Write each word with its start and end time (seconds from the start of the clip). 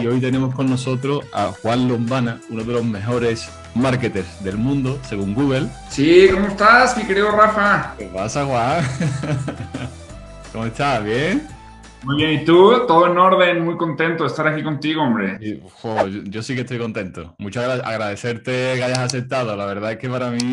Y 0.00 0.06
hoy 0.06 0.18
tenemos 0.18 0.54
con 0.54 0.70
nosotros 0.70 1.26
a 1.32 1.48
Juan 1.48 1.86
Lombana, 1.86 2.40
uno 2.48 2.64
de 2.64 2.72
los 2.72 2.84
mejores 2.84 3.50
marketers 3.74 4.42
del 4.42 4.56
mundo, 4.56 4.98
según 5.02 5.34
Google. 5.34 5.68
Sí, 5.90 6.26
¿cómo 6.32 6.46
estás, 6.46 6.96
mi 6.96 7.04
querido 7.04 7.30
Rafa? 7.30 7.94
¿Qué 7.98 8.06
pasa, 8.06 8.46
Juan? 8.46 8.82
¿Cómo 10.52 10.64
estás? 10.64 11.04
¿Bien? 11.04 11.46
Muy 12.02 12.16
bien, 12.16 12.40
¿y 12.40 12.44
tú? 12.46 12.86
Todo 12.86 13.08
en 13.08 13.18
orden, 13.18 13.62
muy 13.62 13.76
contento 13.76 14.24
de 14.24 14.30
estar 14.30 14.48
aquí 14.48 14.62
contigo, 14.62 15.02
hombre. 15.02 15.38
yo, 16.24 16.42
sí 16.42 16.54
que 16.54 16.62
estoy 16.62 16.78
contento. 16.78 17.34
Muchas 17.38 17.64
gracias, 17.64 17.86
agradecerte 17.86 18.72
que 18.76 18.84
hayas 18.84 19.00
aceptado. 19.00 19.54
La 19.54 19.66
verdad 19.66 19.92
es 19.92 19.98
que 19.98 20.08
para 20.08 20.30
mí 20.30 20.52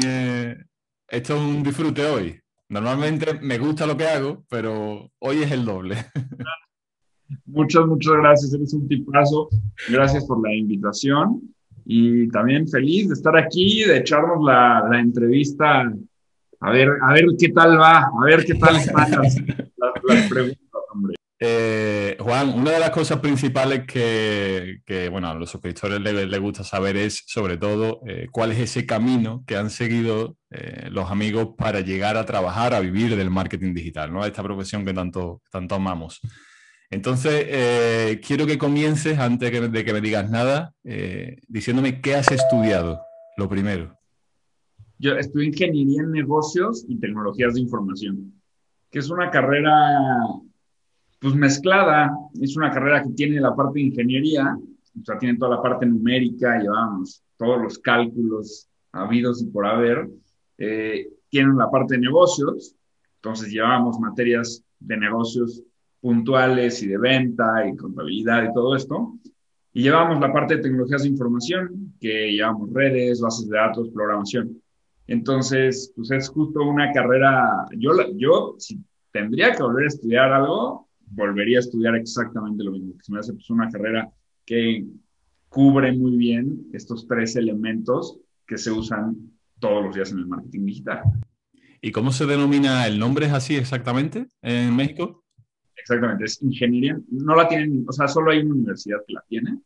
esto 1.08 1.36
es 1.36 1.40
un 1.40 1.64
disfrute 1.64 2.06
hoy. 2.06 2.42
Normalmente 2.68 3.40
me 3.42 3.58
gusta 3.58 3.86
lo 3.86 3.96
que 3.96 4.08
hago, 4.08 4.44
pero 4.50 5.10
hoy 5.20 5.44
es 5.44 5.52
el 5.52 5.64
doble. 5.64 6.06
Muchas, 7.46 7.86
muchas 7.86 8.14
gracias. 8.14 8.54
Eres 8.54 8.74
un 8.74 8.88
tipazo. 8.88 9.50
Gracias 9.90 10.26
por 10.26 10.42
la 10.42 10.54
invitación. 10.54 11.42
Y 11.86 12.28
también 12.30 12.68
feliz 12.68 13.08
de 13.08 13.14
estar 13.14 13.38
aquí, 13.38 13.84
de 13.84 13.98
echarnos 13.98 14.44
la, 14.44 14.86
la 14.90 15.00
entrevista. 15.00 15.92
A 16.60 16.72
ver, 16.72 16.90
a 17.02 17.14
ver 17.14 17.26
qué 17.40 17.50
tal 17.50 17.80
va, 17.80 18.00
a 18.00 18.26
ver 18.26 18.44
qué 18.46 18.56
tal 18.56 18.76
están 18.76 19.12
las, 19.12 20.30
preguntas. 20.30 20.68
Eh, 21.40 22.18
Juan, 22.20 22.50
una 22.50 22.72
de 22.72 22.80
las 22.80 22.90
cosas 22.90 23.20
principales 23.20 23.86
que, 23.86 25.08
bueno, 25.12 25.30
a 25.30 25.36
los 25.36 25.52
suscriptores 25.52 26.00
les, 26.00 26.40
gusta 26.40 26.64
saber 26.64 26.98
es, 26.98 27.24
sobre 27.28 27.58
todo, 27.58 28.02
eh, 28.08 28.28
cuál 28.32 28.52
es 28.52 28.60
ese 28.60 28.88
camino 28.88 29.44
que 29.46 29.56
han 29.56 29.70
seguido 29.70 30.36
eh, 30.50 30.88
los 30.90 31.12
amigos 31.12 31.50
para 31.56 31.82
llegar 31.82 32.18
a 32.18 32.26
trabajar, 32.26 32.74
a 32.74 32.80
vivir 32.80 33.16
del 33.16 33.30
marketing 33.30 33.76
digital, 33.76 34.12
¿no? 34.12 34.26
Esta 34.26 34.42
profesión 34.42 34.84
que 34.84 34.94
tanto, 34.94 35.44
tanto 35.52 35.76
amamos. 35.76 36.22
Entonces, 36.90 38.18
quiero 38.26 38.46
que 38.46 38.58
comiences, 38.58 39.20
antes 39.20 39.52
de 39.72 39.86
que 39.86 39.94
me 39.94 40.02
digas 40.02 40.30
nada, 40.30 40.74
diciéndome 41.48 42.02
qué 42.02 42.16
has 42.16 42.32
estudiado, 42.32 43.02
lo 43.38 43.50
primero. 43.50 43.98
Yo 45.00 45.16
estudié 45.16 45.48
Ingeniería 45.48 46.02
en 46.02 46.12
Negocios 46.12 46.86
y 46.88 46.98
Tecnologías 46.98 47.54
de 47.54 47.62
Información, 47.62 48.34
que 48.90 49.00
es 49.00 49.10
una 49.10 49.30
carrera 49.30 49.74
pues 51.20 51.36
mezclada. 51.36 52.12
Es 52.42 52.56
una 52.56 52.72
carrera 52.72 53.04
que 53.04 53.10
tiene 53.12 53.40
la 53.40 53.56
parte 53.56 53.80
de 53.80 53.86
ingeniería, 53.86 54.58
o 54.58 55.06
sea, 55.06 55.18
tiene 55.18 55.38
toda 55.38 55.58
la 55.58 55.62
parte 55.62 55.86
numérica, 55.86 56.60
llevamos 56.60 57.24
todos 57.38 57.62
los 57.62 57.80
cálculos 57.80 58.68
habidos 58.92 59.42
y 59.42 59.46
por 59.48 59.66
haber. 59.66 60.10
Eh, 60.58 61.08
tienen 61.30 61.58
la 61.58 61.70
parte 61.70 61.96
de 61.96 62.02
negocios, 62.02 62.76
entonces 63.16 63.52
llevamos 63.52 64.00
materias 64.00 64.64
de 64.80 64.98
negocios 64.98 65.62
puntuales 66.02 66.82
y 66.84 66.88
de 66.88 66.98
venta 66.98 67.68
y 67.68 67.76
contabilidad 67.76 68.44
y 68.44 68.54
todo 68.54 68.76
esto. 68.76 69.18
Y 69.74 69.84
llevamos 69.84 70.20
la 70.20 70.34
parte 70.34 70.56
de 70.56 70.64
tecnologías 70.64 71.04
de 71.04 71.10
información, 71.10 71.94
que 72.00 72.32
llevamos 72.32 72.74
redes, 72.74 73.22
bases 73.22 73.48
de 73.48 73.58
datos, 73.58 73.90
programación. 73.94 74.62
Entonces, 75.08 75.94
pues 75.96 76.12
es 76.12 76.30
justo 76.30 76.64
una 76.64 76.92
carrera, 76.92 77.66
yo, 77.78 77.92
yo 78.18 78.56
si 78.58 78.80
tendría 79.12 79.54
que 79.54 79.64
volver 79.64 79.86
a 79.86 79.88
estudiar 79.88 80.34
algo, 80.34 80.88
volvería 81.12 81.60
a 81.60 81.62
estudiar 81.62 81.96
exactamente 81.96 82.64
lo 82.64 82.72
mismo, 82.72 82.94
que 82.98 83.04
se 83.04 83.12
me 83.12 83.20
hace 83.20 83.34
pues, 83.34 83.50
una 83.50 83.70
carrera 83.70 84.10
que 84.46 84.86
cubre 85.50 85.92
muy 85.94 86.18
bien 86.18 86.68
estos 86.74 87.08
tres 87.08 87.36
elementos 87.36 88.20
que 88.46 88.58
se 88.58 88.72
usan 88.72 89.16
todos 89.60 89.86
los 89.86 89.96
días 89.96 90.12
en 90.12 90.20
el 90.20 90.28
marketing 90.28 90.66
digital. 90.66 91.04
¿Y 91.82 91.92
cómo 91.92 92.12
se 92.12 92.26
denomina 92.26 92.88
el 92.88 93.00
nombre? 93.00 93.28
¿Es 93.28 93.34
así 93.34 93.56
exactamente 93.56 94.28
en 94.42 94.76
México? 94.76 95.24
Exactamente, 95.78 96.26
es 96.26 96.42
ingeniería. 96.42 97.00
No 97.10 97.36
la 97.36 97.48
tienen, 97.48 97.86
o 97.88 97.92
sea, 97.92 98.08
solo 98.08 98.32
hay 98.32 98.40
una 98.40 98.56
universidad 98.56 99.00
que 99.08 99.14
la 99.14 99.24
tiene. 99.28 99.60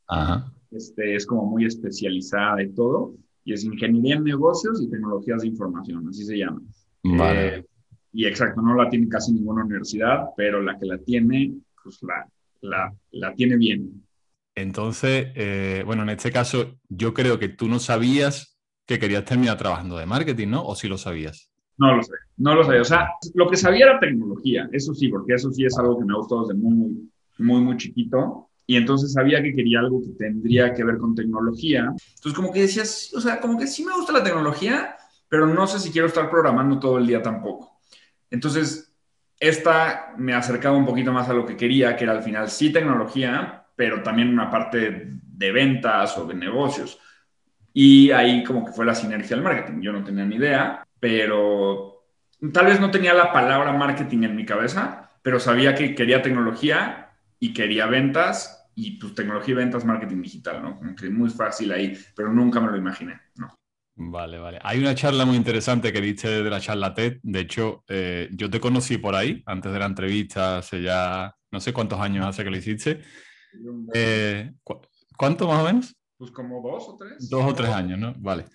Este, 0.72 1.16
es 1.16 1.26
como 1.26 1.46
muy 1.46 1.66
especializada 1.66 2.62
y 2.62 2.70
todo. 2.74 3.16
Y 3.44 3.54
es 3.54 3.64
ingeniería 3.64 4.16
en 4.16 4.24
negocios 4.24 4.82
y 4.82 4.90
tecnologías 4.90 5.42
de 5.42 5.48
información, 5.48 6.08
así 6.08 6.24
se 6.24 6.38
llama. 6.38 6.62
Vale. 7.04 7.58
Eh, 7.58 7.66
y 8.14 8.26
exacto, 8.26 8.62
no 8.62 8.76
la 8.76 8.90
tiene 8.90 9.08
casi 9.08 9.32
ninguna 9.34 9.64
universidad, 9.64 10.28
pero 10.36 10.62
la 10.62 10.78
que 10.78 10.86
la 10.86 10.98
tiene, 10.98 11.54
pues 11.82 12.00
la, 12.62 12.94
la, 13.12 13.34
tiene 13.36 13.58
bien. 13.58 14.04
Entonces, 14.54 15.28
eh, 15.36 15.84
bueno, 15.86 16.04
en 16.04 16.10
este 16.10 16.32
caso, 16.32 16.78
yo 16.90 17.14
creo 17.14 17.40
que 17.40 17.50
tú 17.50 17.68
no 17.68 17.80
sabías 17.80 18.60
que 18.86 19.00
querías 19.00 19.24
terminar 19.24 19.58
trabajando 19.58 19.98
de 19.98 20.06
marketing, 20.06 20.50
¿no? 20.50 20.66
¿O 20.66 20.76
sí 20.76 20.88
lo 20.88 20.98
sabías? 20.98 21.51
No 21.82 21.96
lo 21.96 22.04
sé, 22.04 22.14
no 22.38 22.54
lo 22.54 22.64
sabía. 22.64 22.82
O 22.82 22.86
sea, 22.86 23.10
lo 23.34 23.50
que 23.50 23.58
sabía 23.58 23.86
era 23.86 24.00
tecnología, 24.00 24.70
eso 24.72 24.94
sí, 24.94 25.08
porque 25.08 25.34
eso 25.34 25.52
sí 25.52 25.66
es 25.66 25.76
algo 25.80 25.98
que 25.98 26.06
me 26.06 26.14
ha 26.14 26.18
gustado 26.18 26.46
desde 26.46 26.62
muy, 26.62 27.10
muy, 27.40 27.62
muy 27.62 27.76
chiquito. 27.76 28.50
Y 28.68 28.76
entonces 28.78 29.14
sabía 29.14 29.42
que 29.42 29.56
quería 29.56 29.80
algo 29.80 30.00
que 30.00 30.10
tendría 30.10 30.76
que 30.76 30.84
ver 30.84 31.00
con 31.00 31.16
tecnología. 31.16 31.92
Entonces, 31.92 32.34
como 32.34 32.54
que 32.54 32.62
decías, 32.62 33.12
o 33.16 33.20
sea, 33.20 33.42
como 33.42 33.58
que 33.58 33.66
sí 33.66 33.84
me 33.84 33.94
gusta 33.94 34.14
la 34.14 34.24
tecnología, 34.24 34.96
pero 35.28 35.48
no 35.48 35.66
sé 35.66 35.80
si 35.80 35.90
quiero 35.90 36.08
estar 36.08 36.30
programando 36.30 36.78
todo 36.78 37.00
el 37.00 37.08
día 37.08 37.24
tampoco. 37.24 37.80
Entonces, 38.30 38.94
esta 39.40 40.14
me 40.20 40.36
acercaba 40.36 40.78
un 40.78 40.86
poquito 40.86 41.12
más 41.12 41.30
a 41.30 41.34
lo 41.34 41.48
que 41.48 41.58
quería, 41.58 41.96
que 41.96 42.04
era 42.04 42.14
al 42.14 42.22
final 42.22 42.48
sí 42.48 42.72
tecnología, 42.72 43.66
pero 43.76 44.04
también 44.04 44.30
una 44.30 44.52
parte 44.52 45.18
de 45.20 45.52
ventas 45.52 46.16
o 46.20 46.28
de 46.28 46.36
negocios. 46.36 47.00
Y 47.74 48.12
ahí 48.12 48.44
como 48.44 48.64
que 48.64 48.72
fue 48.72 48.86
la 48.86 48.94
sinergia 48.94 49.36
del 49.36 49.44
marketing. 49.44 49.82
Yo 49.82 49.92
no 49.92 50.04
tenía 50.04 50.26
ni 50.26 50.36
idea, 50.36 50.86
pero 51.02 52.06
tal 52.54 52.68
vez 52.68 52.80
no 52.80 52.92
tenía 52.92 53.14
la 53.14 53.34
palabra 53.34 53.74
marketing 53.74 54.24
en 54.24 54.36
mi 54.36 54.46
cabeza, 54.46 55.12
pero 55.22 55.40
sabía 55.40 55.76
que 55.76 55.94
quería 55.96 56.22
tecnología 56.22 57.10
y 57.40 57.54
quería 57.54 57.88
ventas 57.88 58.70
y 58.76 59.00
pues 59.00 59.16
tecnología 59.16 59.54
y 59.54 59.58
ventas, 59.58 59.84
marketing 59.84 60.22
digital, 60.22 60.62
¿no? 60.62 60.78
Como 60.78 60.96
que 60.96 61.10
muy 61.10 61.30
fácil 61.30 61.72
ahí, 61.72 61.98
pero 62.16 62.32
nunca 62.32 62.62
me 62.62 62.72
lo 62.72 62.78
imaginé, 62.78 63.20
¿no? 63.36 63.54
Vale, 63.96 64.40
vale. 64.40 64.60
Hay 64.64 64.80
una 64.80 64.96
charla 64.96 65.26
muy 65.26 65.36
interesante 65.36 65.92
que 65.92 66.02
diste 66.02 66.44
de 66.44 66.50
la 66.50 66.62
charla 66.62 66.94
TED. 66.94 67.18
De 67.24 67.40
hecho, 67.42 67.84
eh, 67.88 68.30
yo 68.32 68.50
te 68.50 68.60
conocí 68.60 68.98
por 68.98 69.16
ahí, 69.16 69.44
antes 69.46 69.72
de 69.74 69.80
la 69.80 69.86
entrevista, 69.86 70.60
hace 70.60 70.82
ya 70.82 71.36
no 71.52 71.60
sé 71.60 71.74
cuántos 71.74 72.00
años 72.00 72.26
hace 72.26 72.44
que 72.44 72.50
lo 72.50 72.58
hiciste. 72.58 73.02
Eh, 73.94 74.54
¿Cuánto 75.18 75.48
más 75.48 75.62
o 75.62 75.66
menos? 75.66 75.96
Pues 76.18 76.32
como 76.32 76.62
dos 76.62 76.86
o 76.88 76.98
tres. 76.98 77.30
Dos 77.30 77.46
o 77.46 77.54
tres 77.54 77.70
años, 77.70 78.00
¿no? 78.00 78.14
Vale. 78.18 78.46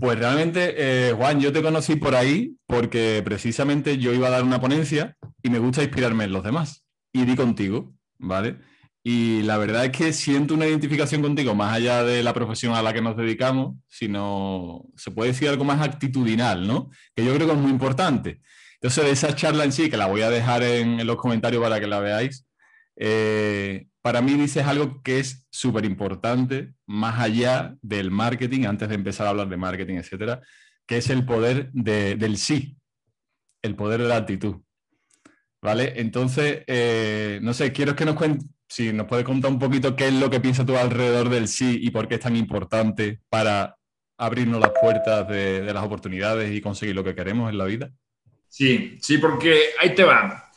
Pues 0.00 0.18
realmente, 0.18 0.74
eh, 0.76 1.12
Juan, 1.12 1.40
yo 1.40 1.52
te 1.52 1.62
conocí 1.62 1.96
por 1.96 2.14
ahí 2.14 2.56
porque 2.66 3.22
precisamente 3.24 3.98
yo 3.98 4.12
iba 4.12 4.28
a 4.28 4.30
dar 4.30 4.42
una 4.42 4.60
ponencia 4.60 5.16
y 5.42 5.50
me 5.50 5.58
gusta 5.58 5.82
inspirarme 5.82 6.24
en 6.24 6.32
los 6.32 6.44
demás. 6.44 6.84
Y 7.12 7.24
di 7.24 7.36
contigo, 7.36 7.94
¿vale? 8.18 8.58
Y 9.06 9.42
la 9.42 9.58
verdad 9.58 9.84
es 9.84 9.90
que 9.90 10.12
siento 10.12 10.54
una 10.54 10.66
identificación 10.66 11.20
contigo, 11.20 11.54
más 11.54 11.74
allá 11.74 12.02
de 12.02 12.22
la 12.22 12.32
profesión 12.32 12.74
a 12.74 12.82
la 12.82 12.94
que 12.94 13.02
nos 13.02 13.16
dedicamos, 13.16 13.76
sino 13.86 14.86
se 14.96 15.10
puede 15.10 15.32
decir 15.32 15.48
algo 15.48 15.62
más 15.62 15.80
actitudinal, 15.82 16.66
¿no? 16.66 16.90
Que 17.14 17.24
yo 17.24 17.34
creo 17.34 17.46
que 17.46 17.52
es 17.52 17.58
muy 17.58 17.70
importante. 17.70 18.40
Entonces, 18.80 19.04
esa 19.06 19.36
charla 19.36 19.64
en 19.64 19.72
sí, 19.72 19.90
que 19.90 19.98
la 19.98 20.06
voy 20.06 20.22
a 20.22 20.30
dejar 20.30 20.62
en, 20.62 21.06
los 21.06 21.16
comentarios 21.16 21.62
para 21.62 21.80
que 21.80 21.86
la 21.86 22.00
veáis, 22.00 22.46
eh, 22.96 23.86
para 24.04 24.20
mí 24.20 24.34
dices 24.34 24.66
algo 24.66 25.02
que 25.02 25.18
es 25.18 25.46
súper 25.48 25.86
importante, 25.86 26.74
más 26.84 27.18
allá 27.18 27.74
del 27.80 28.10
marketing, 28.10 28.66
antes 28.66 28.90
de 28.90 28.96
empezar 28.96 29.26
a 29.26 29.30
hablar 29.30 29.48
de 29.48 29.56
marketing, 29.56 29.94
etcétera, 29.94 30.42
que 30.86 30.98
es 30.98 31.08
el 31.08 31.24
poder 31.24 31.72
del 31.72 32.36
sí, 32.36 32.76
el 33.62 33.74
poder 33.76 34.02
de 34.02 34.08
la 34.08 34.16
actitud. 34.16 34.56
¿Vale? 35.62 35.94
Entonces, 35.96 36.64
eh, 36.66 37.38
no 37.40 37.54
sé, 37.54 37.72
quiero 37.72 37.96
que 37.96 38.04
nos 38.04 38.16
cuentes 38.16 38.46
si 38.68 38.92
nos 38.92 39.06
puedes 39.06 39.24
contar 39.24 39.50
un 39.50 39.58
poquito 39.58 39.96
qué 39.96 40.08
es 40.08 40.12
lo 40.12 40.28
que 40.28 40.40
piensas 40.40 40.66
tú 40.66 40.76
alrededor 40.76 41.30
del 41.30 41.48
sí 41.48 41.78
y 41.80 41.90
por 41.90 42.06
qué 42.06 42.16
es 42.16 42.20
tan 42.20 42.36
importante 42.36 43.20
para 43.30 43.78
abrirnos 44.18 44.60
las 44.60 44.72
puertas 44.78 45.26
de, 45.28 45.72
las 45.72 45.82
oportunidades 45.82 46.52
y 46.54 46.60
conseguir 46.60 46.94
lo 46.94 47.04
que 47.04 47.14
queremos 47.14 47.50
en 47.50 47.56
la 47.56 47.64
vida. 47.64 47.90
Sí, 48.48 48.98
sí, 49.00 49.16
porque 49.16 49.70
ahí 49.80 49.94
te 49.94 50.04
va. 50.04 50.50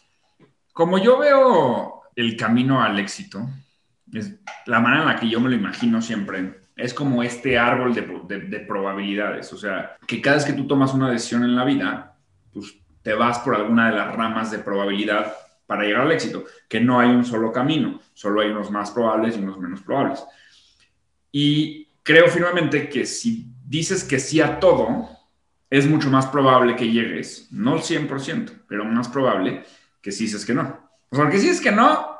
Como 0.74 0.98
yo 0.98 1.18
veo 1.18 1.97
el 2.18 2.36
camino 2.36 2.82
al 2.82 3.00
éxito, 3.00 3.48
es 4.12 4.34
la 4.66 4.80
manera 4.80 5.04
en 5.04 5.08
la 5.08 5.20
que 5.20 5.30
yo 5.30 5.40
me 5.40 5.50
lo 5.50 5.56
imagino 5.56 6.02
siempre, 6.02 6.62
es 6.76 6.94
como 6.94 7.22
este 7.22 7.58
árbol 7.58 7.94
de, 7.94 8.40
de, 8.40 8.60
probabilidades. 8.62 9.54
O 9.54 9.58
sea, 9.58 9.96
que 10.06 10.20
cada 10.20 10.38
vez 10.38 10.46
que 10.46 10.54
tú 10.54 10.68
tomas 10.68 10.94
una 10.94 11.12
decisión 11.12 11.44
en 11.44 11.56
la 11.56 11.64
vida, 11.64 12.18
pues 12.52 12.76
te 13.04 13.14
vas 13.14 13.40
por 13.40 13.56
alguna 13.56 13.90
de 13.90 13.96
las 13.96 14.16
ramas 14.16 14.50
de 14.52 14.60
probabilidad 14.60 15.32
para 15.68 15.84
llegar 15.84 16.02
al 16.02 16.12
éxito, 16.12 16.46
que 16.68 16.80
no 16.80 17.00
hay 17.00 17.10
un 17.10 17.24
solo 17.24 17.52
camino, 17.52 18.00
solo 18.14 18.42
hay 18.42 18.50
unos 18.50 18.72
más 18.72 18.90
probables 18.90 19.38
y 19.38 19.40
unos 19.40 19.60
menos 19.60 19.82
probables. 19.82 20.24
Y 21.32 21.88
creo 22.02 22.28
firmemente 22.30 22.90
que 22.90 23.06
si 23.06 23.48
dices 23.64 24.04
que 24.04 24.20
sí 24.20 24.42
a 24.42 24.60
todo, 24.60 25.08
es 25.70 25.86
mucho 25.86 26.10
más 26.10 26.26
probable 26.26 26.76
que 26.76 26.90
llegues, 26.90 27.48
no 27.52 27.76
el 27.76 27.82
100%, 27.82 28.64
pero 28.68 28.86
más 28.86 29.08
probable 29.08 29.64
que 30.02 30.12
si 30.12 30.24
dices 30.24 30.46
que 30.46 30.54
no. 30.54 30.90
Porque 31.10 31.38
si 31.40 31.50
dices 31.50 31.62
que 31.62 31.72
no, 31.72 32.17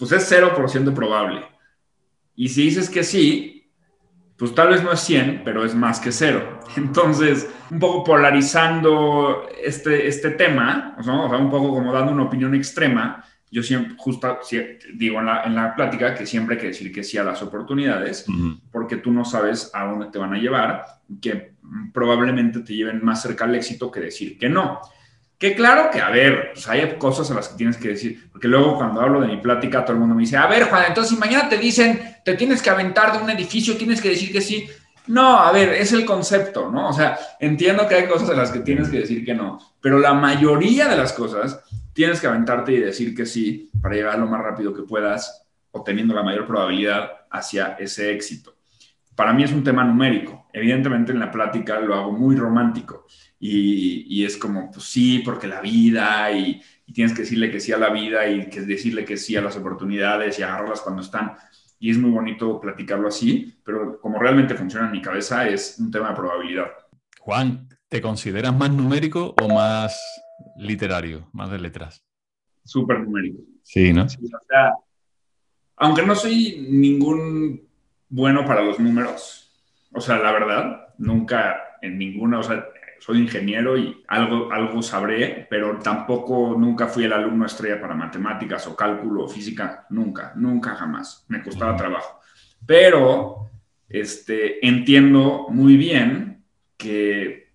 pues 0.00 0.12
es 0.12 0.32
0% 0.32 0.94
probable. 0.94 1.44
Y 2.34 2.48
si 2.48 2.62
dices 2.62 2.88
que 2.88 3.04
sí, 3.04 3.70
pues 4.38 4.54
tal 4.54 4.70
vez 4.70 4.82
no 4.82 4.90
es 4.90 5.00
100, 5.00 5.42
pero 5.44 5.62
es 5.62 5.74
más 5.74 6.00
que 6.00 6.10
cero. 6.10 6.60
Entonces, 6.76 7.48
un 7.70 7.78
poco 7.78 8.02
polarizando 8.02 9.46
este, 9.62 10.08
este 10.08 10.30
tema, 10.30 10.96
o 10.98 11.02
sea, 11.02 11.14
un 11.14 11.50
poco 11.50 11.68
como 11.68 11.92
dando 11.92 12.12
una 12.12 12.22
opinión 12.22 12.54
extrema, 12.54 13.22
yo 13.50 13.62
siempre, 13.62 13.94
justo 13.98 14.38
digo 14.94 15.18
en 15.18 15.26
la, 15.26 15.42
en 15.44 15.54
la, 15.54 15.74
plática 15.74 16.14
que 16.14 16.24
siempre 16.24 16.54
hay 16.54 16.60
que 16.60 16.68
decir 16.68 16.90
que 16.92 17.02
sí 17.02 17.18
a 17.18 17.24
las 17.24 17.42
oportunidades, 17.42 18.24
porque 18.70 18.96
tú 18.96 19.12
no 19.12 19.24
sabes 19.24 19.70
a 19.74 19.84
dónde 19.84 20.06
te 20.06 20.18
van 20.18 20.32
a 20.32 20.38
llevar, 20.38 20.84
que 21.20 21.54
probablemente 21.92 22.60
te 22.60 22.74
lleven 22.74 23.04
más 23.04 23.20
cerca 23.20 23.44
al 23.44 23.54
éxito 23.54 23.90
que 23.90 24.00
decir 24.00 24.38
que 24.38 24.48
no. 24.48 24.80
Que 25.40 25.54
claro 25.54 25.90
que, 25.90 26.02
a 26.02 26.10
ver, 26.10 26.50
pues 26.52 26.68
hay 26.68 26.98
cosas 26.98 27.30
a 27.30 27.34
las 27.34 27.48
que 27.48 27.56
tienes 27.56 27.78
que 27.78 27.88
decir, 27.88 28.28
porque 28.30 28.46
luego 28.46 28.76
cuando 28.76 29.00
hablo 29.00 29.22
de 29.22 29.26
mi 29.26 29.38
plática, 29.38 29.82
todo 29.82 29.94
el 29.94 30.00
mundo 30.00 30.14
me 30.14 30.20
dice, 30.20 30.36
a 30.36 30.46
ver, 30.46 30.64
Juan, 30.64 30.84
entonces 30.88 31.14
si 31.14 31.18
mañana 31.18 31.48
te 31.48 31.56
dicen, 31.56 32.18
te 32.22 32.34
tienes 32.34 32.60
que 32.60 32.68
aventar 32.68 33.16
de 33.16 33.24
un 33.24 33.30
edificio, 33.30 33.74
tienes 33.78 34.02
que 34.02 34.10
decir 34.10 34.30
que 34.32 34.42
sí. 34.42 34.68
No, 35.06 35.38
a 35.38 35.50
ver, 35.50 35.70
es 35.70 35.94
el 35.94 36.04
concepto, 36.04 36.70
¿no? 36.70 36.90
O 36.90 36.92
sea, 36.92 37.18
entiendo 37.38 37.88
que 37.88 37.94
hay 37.94 38.06
cosas 38.06 38.28
a 38.28 38.34
las 38.34 38.50
que 38.50 38.58
tienes 38.58 38.90
que 38.90 38.98
decir 38.98 39.24
que 39.24 39.32
no, 39.32 39.58
pero 39.80 39.98
la 39.98 40.12
mayoría 40.12 40.88
de 40.88 40.96
las 40.98 41.14
cosas 41.14 41.64
tienes 41.94 42.20
que 42.20 42.26
aventarte 42.26 42.72
y 42.72 42.80
decir 42.80 43.14
que 43.14 43.24
sí 43.24 43.70
para 43.80 43.94
llegar 43.94 44.18
lo 44.18 44.26
más 44.26 44.42
rápido 44.42 44.74
que 44.74 44.82
puedas, 44.82 45.46
obteniendo 45.70 46.12
la 46.12 46.22
mayor 46.22 46.46
probabilidad 46.46 47.12
hacia 47.30 47.76
ese 47.78 48.12
éxito. 48.12 48.56
Para 49.16 49.32
mí 49.32 49.42
es 49.42 49.52
un 49.52 49.64
tema 49.64 49.84
numérico. 49.84 50.48
Evidentemente 50.52 51.12
en 51.12 51.20
la 51.20 51.30
plática 51.30 51.80
lo 51.80 51.94
hago 51.94 52.12
muy 52.12 52.36
romántico 52.36 53.06
y, 53.42 54.24
es 54.24 54.36
como, 54.36 54.70
pues 54.70 54.84
sí, 54.84 55.22
porque 55.24 55.48
la 55.48 55.62
vida 55.62 56.30
y, 56.30 56.60
tienes 56.92 57.14
que 57.14 57.22
decirle 57.22 57.50
que 57.50 57.60
sí 57.60 57.72
a 57.72 57.78
la 57.78 57.90
vida 57.90 58.28
y 58.28 58.50
que 58.50 58.62
decirle 58.62 59.04
que 59.04 59.16
sí 59.16 59.36
a 59.36 59.40
las 59.40 59.56
oportunidades 59.56 60.38
y 60.38 60.42
agarrarlas 60.42 60.80
cuando 60.80 61.02
están. 61.02 61.36
Y 61.78 61.90
es 61.90 61.98
muy 61.98 62.10
bonito 62.10 62.60
platicarlo 62.60 63.08
así, 63.08 63.56
pero 63.64 64.00
como 64.00 64.18
realmente 64.18 64.54
funciona 64.54 64.86
en 64.86 64.92
mi 64.92 65.00
cabeza 65.00 65.48
es 65.48 65.78
un 65.78 65.90
tema 65.90 66.10
de 66.10 66.16
probabilidad. 66.16 66.66
Juan, 67.20 67.68
¿te 67.88 68.02
consideras 68.02 68.54
más 68.54 68.72
numérico 68.72 69.34
o 69.40 69.48
más 69.48 69.98
literario, 70.56 71.28
más 71.32 71.50
de 71.50 71.60
letras? 71.60 72.04
Súper 72.64 73.00
numérico. 73.00 73.42
Sí, 73.62 73.92
¿no? 73.92 74.06
aunque 75.76 76.02
no 76.02 76.14
soy 76.14 76.66
ningún 76.68 77.62
bueno 78.08 78.44
para 78.44 78.62
los 78.62 78.78
números, 78.78 79.50
o 79.92 80.00
sea, 80.00 80.18
la 80.18 80.32
verdad, 80.32 80.88
nunca 80.98 81.56
en 81.80 81.98
ninguna, 81.98 82.40
o 82.40 82.42
sea, 82.42 82.66
soy 83.00 83.18
ingeniero 83.18 83.76
y 83.76 84.04
algo, 84.08 84.52
algo 84.52 84.82
sabré, 84.82 85.46
pero 85.50 85.78
tampoco 85.78 86.54
nunca 86.56 86.86
fui 86.86 87.04
el 87.04 87.12
alumno 87.12 87.46
estrella 87.46 87.80
para 87.80 87.94
matemáticas 87.94 88.66
o 88.66 88.76
cálculo 88.76 89.24
o 89.24 89.28
física, 89.28 89.86
nunca, 89.90 90.32
nunca 90.36 90.74
jamás. 90.76 91.24
Me 91.28 91.42
costaba 91.42 91.76
trabajo. 91.76 92.20
Pero 92.66 93.50
este, 93.88 94.64
entiendo 94.66 95.46
muy 95.48 95.76
bien 95.76 96.44
que 96.76 97.48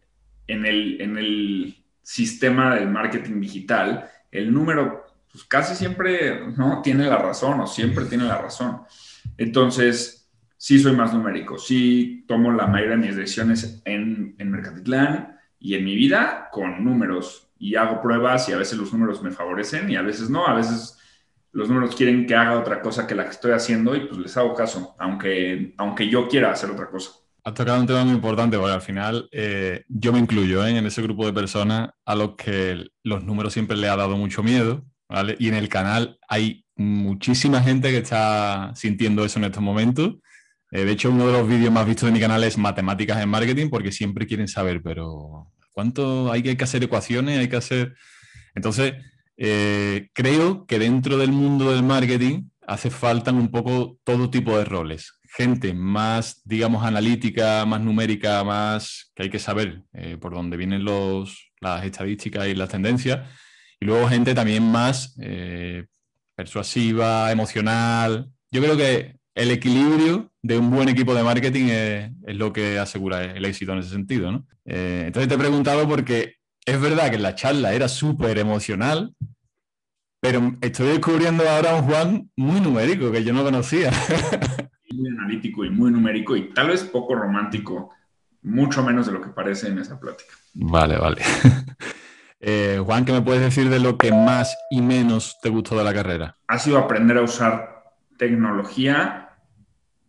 en 0.47 0.65
el, 0.65 1.00
en 1.00 1.18
el 1.18 1.83
sistema 2.01 2.75
del 2.75 2.89
marketing 2.89 3.39
digital, 3.39 4.09
el 4.31 4.51
número 4.51 5.06
pues, 5.31 5.44
casi 5.45 5.75
siempre 5.75 6.47
no 6.57 6.81
tiene 6.81 7.06
la 7.06 7.18
razón 7.18 7.59
o 7.62 7.68
siempre 7.68 8.06
tiene 8.06 8.25
la 8.25 8.39
razón. 8.39 8.81
Entonces, 9.38 10.31
sí 10.57 10.80
soy 10.80 10.95
más 10.95 11.13
numérico, 11.13 11.57
sí 11.57 12.25
tomo 12.27 12.51
la 12.51 12.68
mayoría 12.68 12.95
de 12.95 13.07
mis 13.07 13.15
decisiones 13.15 13.81
en, 13.86 14.36
en 14.38 14.51
Mercatitlán, 14.51 15.35
y 15.66 15.74
en 15.74 15.84
mi 15.84 15.96
vida 15.96 16.50
con 16.52 16.84
números 16.84 17.50
y 17.58 17.74
hago 17.74 18.00
pruebas 18.00 18.48
y 18.48 18.54
a 18.54 18.58
veces 18.58 18.78
los 18.78 18.94
números 18.94 19.24
me 19.24 19.32
favorecen 19.32 19.90
y 19.90 19.96
a 19.96 20.04
veces 20.04 20.30
no, 20.30 20.46
a 20.46 20.54
veces 20.54 21.00
los 21.54 21.68
números 21.70 21.96
quieren 21.96 22.28
que 22.28 22.36
haga 22.36 22.60
otra 22.60 22.84
cosa 22.84 23.08
que 23.08 23.16
la 23.16 23.24
que 23.24 23.32
estoy 23.32 23.52
haciendo 23.52 23.96
y 23.96 24.02
pues 24.02 24.20
les 24.20 24.38
hago 24.38 24.54
caso, 24.54 24.96
aunque, 25.00 25.74
aunque 25.78 26.08
yo 26.08 26.28
quiera 26.28 26.52
hacer 26.52 26.70
otra 26.70 26.88
cosa. 26.88 27.14
Has 27.44 27.56
tocado 27.56 27.82
un 27.82 27.88
tema 27.88 28.06
muy 28.06 28.14
importante 28.14 28.60
porque 28.60 28.74
al 28.74 28.82
final 28.84 29.28
eh, 29.32 29.84
yo 29.88 30.14
me 30.14 30.20
incluyo 30.20 30.64
¿eh? 30.64 30.78
en 30.78 30.86
ese 30.86 31.02
grupo 31.02 31.26
de 31.26 31.34
personas 31.34 31.90
a 32.06 32.14
los 32.14 32.36
que 32.36 32.86
los 33.02 33.24
números 33.24 33.52
siempre 33.52 33.76
le 33.76 33.90
ha 33.90 33.96
dado 33.96 34.18
mucho 34.18 34.44
miedo, 34.44 34.86
¿vale? 35.10 35.36
Y 35.40 35.48
en 35.48 35.56
el 35.56 35.68
canal 35.68 36.20
hay 36.28 36.64
muchísima 36.76 37.64
gente 37.64 37.90
que 37.90 37.98
está 37.98 38.72
sintiendo 38.76 39.26
eso 39.26 39.40
en 39.40 39.46
estos 39.46 39.64
momentos. 39.64 40.14
Eh, 40.70 40.86
de 40.86 40.92
hecho, 40.92 41.10
uno 41.10 41.26
de 41.26 41.34
los 41.34 41.48
vídeos 41.48 41.72
más 41.72 41.88
vistos 41.88 42.06
de 42.06 42.14
mi 42.14 42.20
canal 42.20 42.44
es 42.44 42.56
Matemáticas 42.56 43.20
en 43.20 43.30
Marketing 43.30 43.70
porque 43.72 43.92
siempre 43.92 44.28
quieren 44.28 44.48
saber, 44.48 44.84
pero 44.84 45.52
¿Cuánto 45.75 46.31
hay 46.31 46.42
que 46.42 46.63
hacer 46.63 46.81
ecuaciones? 46.86 47.38
Hay 47.38 47.50
que 47.50 47.57
hacer... 47.57 47.95
Entonces, 48.56 48.94
eh, 49.36 50.07
creo 50.13 50.66
que 50.66 50.80
dentro 50.80 51.18
del 51.18 51.33
mundo 51.33 51.74
del 51.74 51.83
marketing 51.83 52.44
hace 52.66 52.89
falta 52.89 53.33
un 53.33 53.50
poco 53.50 54.00
todo 54.06 54.30
tipo 54.30 54.57
de 54.57 54.63
roles. 54.63 55.19
Gente 55.36 55.74
más, 55.74 56.42
digamos, 56.45 56.86
analítica, 56.86 57.66
más 57.66 57.81
numérica, 57.81 58.42
más 58.45 59.12
que 59.13 59.24
hay 59.24 59.30
que 59.30 59.38
saber 59.38 59.83
eh, 59.92 60.16
por 60.18 60.33
dónde 60.33 60.56
vienen 60.56 60.86
los, 60.86 61.51
las 61.60 61.83
estadísticas 61.83 62.48
y 62.48 62.56
las 62.56 62.69
tendencias. 62.69 63.28
Y 63.78 63.86
luego 63.86 64.07
gente 64.07 64.33
también 64.33 64.63
más 64.63 65.13
eh, 65.19 65.88
persuasiva, 66.36 67.33
emocional. 67.33 68.30
Yo 68.50 68.62
creo 68.62 68.78
que 68.78 69.15
el 69.36 69.52
equilibrio 69.52 70.32
de 70.42 70.58
un 70.58 70.72
buen 70.72 70.88
equipo 70.88 71.14
de 71.14 71.24
marketing 71.24 71.66
es, 71.66 72.12
lo 72.38 72.54
que 72.54 72.80
asegura 72.80 73.24
el 73.24 73.44
éxito 73.46 73.74
en 73.74 73.80
ese 73.80 73.90
sentido. 73.90 74.32
¿no? 74.32 74.48
Eh, 74.64 75.04
entonces 75.08 75.28
te 75.28 75.36
he 75.36 75.38
preguntado 75.38 75.88
porque 75.88 76.36
es 76.66 76.82
verdad 76.82 77.12
que 77.12 77.20
la 77.20 77.36
charla 77.36 77.74
era 77.74 77.90
súper 77.90 78.38
emocional, 78.40 79.14
pero 80.22 80.54
estoy 80.62 80.88
descubriendo 80.88 81.48
ahora 81.48 81.76
un 81.76 81.84
Juan 81.84 82.32
muy 82.38 82.62
numérico 82.62 83.12
que 83.12 83.24
yo 83.24 83.34
no 83.34 83.44
conocía. 83.44 83.92
Muy 84.92 85.10
analítico 85.10 85.66
y 85.66 85.70
muy 85.72 85.92
numérico 85.92 86.38
y 86.38 86.54
tal 86.54 86.70
vez 86.70 86.84
poco 86.84 87.16
romántico, 87.16 87.90
mucho 88.44 88.81
menos 88.81 89.08
de 89.08 89.12
lo 89.12 89.20
que 89.20 89.30
parece 89.30 89.68
en 89.68 89.80
esa 89.80 90.00
plática. 90.00 90.31
Vale, 90.54 90.98
vale. 90.98 91.22
Eh, 92.48 92.80
Juan, 92.86 93.06
¿qué 93.06 93.12
me 93.12 93.24
puedes 93.24 93.42
decir 93.42 93.70
de 93.70 93.80
lo 93.80 93.98
que 93.98 94.12
más 94.12 94.56
y 94.70 94.80
menos 94.80 95.40
te 95.42 95.50
gustó 95.50 95.76
de 95.76 95.84
la 95.84 95.96
carrera? 95.96 96.38
Ha 96.48 96.60
sido 96.60 96.78
aprender 96.78 97.18
a 97.18 97.24
usar 97.24 97.96
tecnología 98.18 99.25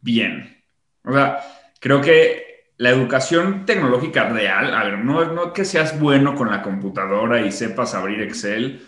bien. 0.07 0.63
O 1.03 1.13
sea, 1.13 1.41
creo 1.81 2.01
que 2.01 2.71
la 2.79 2.91
educación 2.91 3.67
tecnológica 3.67 4.29
real, 4.29 4.73
a 4.73 4.85
ver, 4.85 4.99
no, 4.99 5.25
no 5.33 5.53
que 5.53 5.65
seas 5.65 5.99
bueno 5.99 6.35
con 6.35 6.51
la 6.51 6.63
computadora 6.63 7.41
y 7.41 7.53
sepas 7.53 7.95
abrir 7.95 8.23
Excel, 8.23 8.87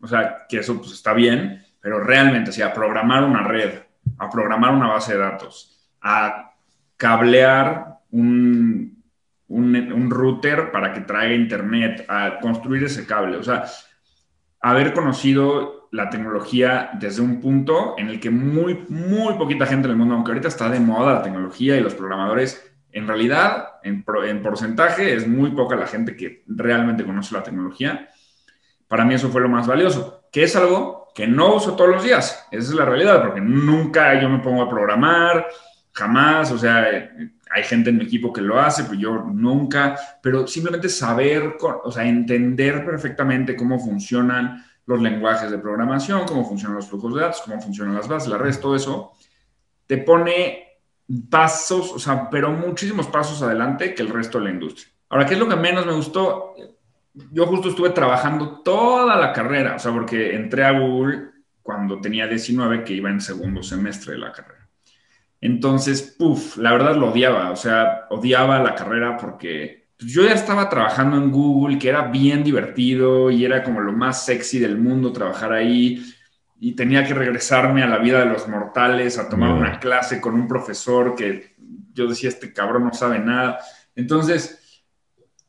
o 0.00 0.06
sea, 0.06 0.46
que 0.48 0.58
eso 0.58 0.76
pues 0.78 0.92
está 0.92 1.12
bien, 1.14 1.64
pero 1.80 2.00
realmente, 2.00 2.50
o 2.50 2.52
sea, 2.52 2.66
a 2.66 2.72
programar 2.74 3.24
una 3.24 3.42
red, 3.42 3.80
a 4.18 4.28
programar 4.28 4.74
una 4.74 4.88
base 4.88 5.14
de 5.14 5.20
datos, 5.20 5.88
a 6.02 6.52
cablear 6.96 7.98
un, 8.10 9.02
un, 9.48 9.92
un 9.92 10.10
router 10.10 10.70
para 10.70 10.92
que 10.92 11.00
traiga 11.00 11.34
internet, 11.34 12.04
a 12.08 12.38
construir 12.40 12.84
ese 12.84 13.06
cable, 13.06 13.38
o 13.38 13.42
sea, 13.42 13.64
haber 14.60 14.92
conocido 14.92 15.88
la 15.90 16.10
tecnología 16.10 16.90
desde 16.94 17.22
un 17.22 17.40
punto 17.40 17.94
en 17.96 18.08
el 18.08 18.20
que 18.20 18.30
muy, 18.30 18.84
muy 18.88 19.34
poquita 19.34 19.66
gente 19.66 19.86
en 19.86 19.92
el 19.92 19.96
mundo, 19.96 20.14
aunque 20.14 20.32
ahorita 20.32 20.48
está 20.48 20.68
de 20.68 20.80
moda 20.80 21.14
la 21.14 21.22
tecnología 21.22 21.76
y 21.76 21.80
los 21.80 21.94
programadores, 21.94 22.68
en 22.92 23.06
realidad, 23.06 23.68
en, 23.82 24.02
porcentaje, 24.02 25.14
es 25.14 25.26
muy 25.26 25.50
poca 25.52 25.76
la 25.76 25.86
gente 25.86 26.16
que 26.16 26.44
realmente 26.46 27.04
conoce 27.04 27.34
la 27.34 27.42
tecnología. 27.42 28.08
Para 28.86 29.04
mí 29.04 29.14
eso 29.14 29.28
fue 29.28 29.40
lo 29.40 29.48
más 29.48 29.66
valioso, 29.66 30.24
que 30.32 30.44
es 30.44 30.56
algo 30.56 31.08
que 31.14 31.26
no 31.26 31.54
uso 31.54 31.76
todos 31.76 31.90
los 31.90 32.04
días. 32.04 32.46
Esa 32.50 32.70
es 32.70 32.74
la 32.74 32.84
realidad, 32.84 33.22
porque 33.22 33.40
nunca 33.40 34.20
yo 34.20 34.28
me 34.28 34.38
pongo 34.38 34.62
a 34.62 34.68
programar, 34.68 35.46
jamás, 35.92 36.50
o 36.52 36.58
sea, 36.58 37.10
hay 37.50 37.62
gente 37.62 37.90
en 37.90 37.98
mi 37.98 38.04
equipo 38.04 38.32
que 38.32 38.40
lo 38.40 38.58
hace, 38.58 38.84
pero 38.84 38.94
yo 38.94 39.24
nunca, 39.32 39.96
pero 40.22 40.46
simplemente 40.46 40.88
saber, 40.88 41.56
o 41.84 41.90
sea, 41.90 42.06
entender 42.06 42.84
perfectamente 42.84 43.56
cómo 43.56 43.78
funcionan 43.78 44.64
los 44.86 45.02
lenguajes 45.02 45.50
de 45.50 45.58
programación, 45.58 46.26
cómo 46.26 46.44
funcionan 46.44 46.76
los 46.76 46.88
flujos 46.88 47.14
de 47.14 47.20
datos, 47.20 47.42
cómo 47.42 47.60
funcionan 47.60 47.94
las 47.94 48.08
bases, 48.08 48.28
la 48.28 48.38
red, 48.38 48.58
todo 48.58 48.74
eso, 48.74 49.12
te 49.86 49.98
pone 49.98 50.68
pasos, 51.30 51.92
o 51.92 51.98
sea, 51.98 52.28
pero 52.30 52.50
muchísimos 52.50 53.06
pasos 53.06 53.42
adelante 53.42 53.94
que 53.94 54.02
el 54.02 54.08
resto 54.08 54.38
de 54.38 54.44
la 54.44 54.50
industria. 54.50 54.88
Ahora, 55.10 55.26
¿qué 55.26 55.34
es 55.34 55.40
lo 55.40 55.48
que 55.48 55.56
menos 55.56 55.86
me 55.86 55.92
gustó? 55.92 56.54
Yo 57.32 57.46
justo 57.46 57.70
estuve 57.70 57.90
trabajando 57.90 58.60
toda 58.60 59.16
la 59.16 59.32
carrera, 59.32 59.76
o 59.76 59.78
sea, 59.78 59.92
porque 59.92 60.34
entré 60.34 60.64
a 60.64 60.78
Google 60.78 61.30
cuando 61.62 62.00
tenía 62.00 62.26
19, 62.26 62.84
que 62.84 62.94
iba 62.94 63.10
en 63.10 63.20
segundo 63.20 63.62
semestre 63.62 64.12
de 64.14 64.18
la 64.18 64.32
carrera. 64.32 64.57
Entonces, 65.40 66.02
puff, 66.18 66.56
la 66.56 66.72
verdad 66.72 66.96
lo 66.96 67.12
odiaba, 67.12 67.50
o 67.50 67.56
sea, 67.56 68.06
odiaba 68.10 68.60
la 68.60 68.74
carrera 68.74 69.16
porque 69.16 69.88
pues, 69.98 70.12
yo 70.12 70.24
ya 70.24 70.32
estaba 70.32 70.68
trabajando 70.68 71.16
en 71.16 71.30
Google, 71.30 71.78
que 71.78 71.88
era 71.88 72.02
bien 72.02 72.42
divertido 72.42 73.30
y 73.30 73.44
era 73.44 73.62
como 73.62 73.80
lo 73.80 73.92
más 73.92 74.24
sexy 74.24 74.58
del 74.58 74.78
mundo 74.78 75.12
trabajar 75.12 75.52
ahí. 75.52 76.04
Y 76.60 76.72
tenía 76.72 77.04
que 77.04 77.14
regresarme 77.14 77.84
a 77.84 77.86
la 77.86 77.98
vida 77.98 78.18
de 78.18 78.26
los 78.26 78.48
mortales, 78.48 79.16
a 79.16 79.28
tomar 79.28 79.52
una 79.52 79.78
clase 79.78 80.20
con 80.20 80.34
un 80.34 80.48
profesor 80.48 81.14
que 81.14 81.54
yo 81.92 82.08
decía, 82.08 82.28
este 82.28 82.52
cabrón 82.52 82.84
no 82.84 82.92
sabe 82.92 83.20
nada. 83.20 83.60
Entonces, 83.94 84.82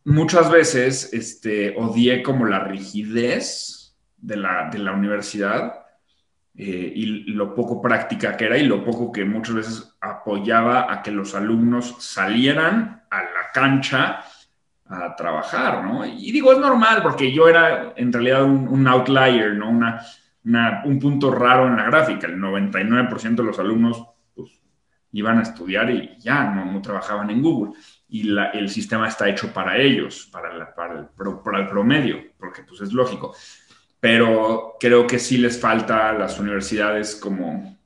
muchas 0.06 0.52
veces 0.52 1.10
este, 1.14 1.76
odié 1.78 2.22
como 2.22 2.46
la 2.46 2.60
rigidez 2.60 3.98
de 4.18 4.38
la, 4.38 4.70
de 4.72 4.78
la 4.78 4.92
universidad 4.92 5.79
eh, 6.56 6.92
y 6.94 7.06
lo 7.32 7.56
poco 7.56 7.82
práctica 7.82 8.36
que 8.36 8.46
era 8.46 8.58
y 8.58 8.66
lo 8.66 8.84
poco 8.84 9.12
que 9.12 9.24
muchas 9.24 9.56
veces 9.56 9.98
apoyaba 10.02 10.92
a 10.92 11.02
que 11.02 11.12
los 11.12 11.34
alumnos 11.34 11.96
salieran 12.00 13.04
a 13.10 13.22
la 13.22 13.52
cancha 13.54 14.24
a 14.90 15.16
trabajar, 15.16 15.84
¿no? 15.84 16.06
Y 16.06 16.32
digo, 16.32 16.52
es 16.52 16.58
normal 16.58 17.02
porque 17.04 17.32
yo 17.32 17.48
era 17.48 17.94
en 17.96 18.12
realidad 18.12 18.44
un, 18.44 18.88
outlier, 18.88 19.54
¿no? 19.54 19.70
Una, 19.70 20.04
un 20.84 21.00
punto 21.00 21.32
raro 21.32 21.68
en 21.68 21.78
la 21.78 21.86
gráfica. 21.86 22.26
El 22.28 22.38
99% 22.38 23.36
de 23.36 23.44
los 23.44 23.60
alumnos 23.60 24.04
pues, 24.36 24.60
iban 25.12 25.38
a 25.38 25.44
estudiar 25.44 25.92
y 25.92 26.18
ya 26.20 26.44
no, 26.46 26.82
trabajaban 26.82 27.30
en 27.30 27.42
Google. 27.42 27.74
Y 28.08 28.36
el 28.54 28.68
sistema 28.70 29.08
está 29.08 29.30
hecho 29.30 29.54
para 29.54 29.78
ellos, 29.78 30.28
para, 30.32 30.52
el, 30.52 30.66
para 30.76 31.60
el 31.60 31.68
promedio, 31.68 32.18
porque 32.40 32.64
pues 32.64 32.82
es 32.82 32.92
lógico. 32.92 33.36
Pero 34.00 34.76
creo 34.80 35.06
que 35.06 35.20
sí 35.20 35.38
les 35.38 35.60
falta 35.60 36.10
a 36.10 36.14
las 36.14 36.40
universidades 36.40 37.16
como 37.16 37.78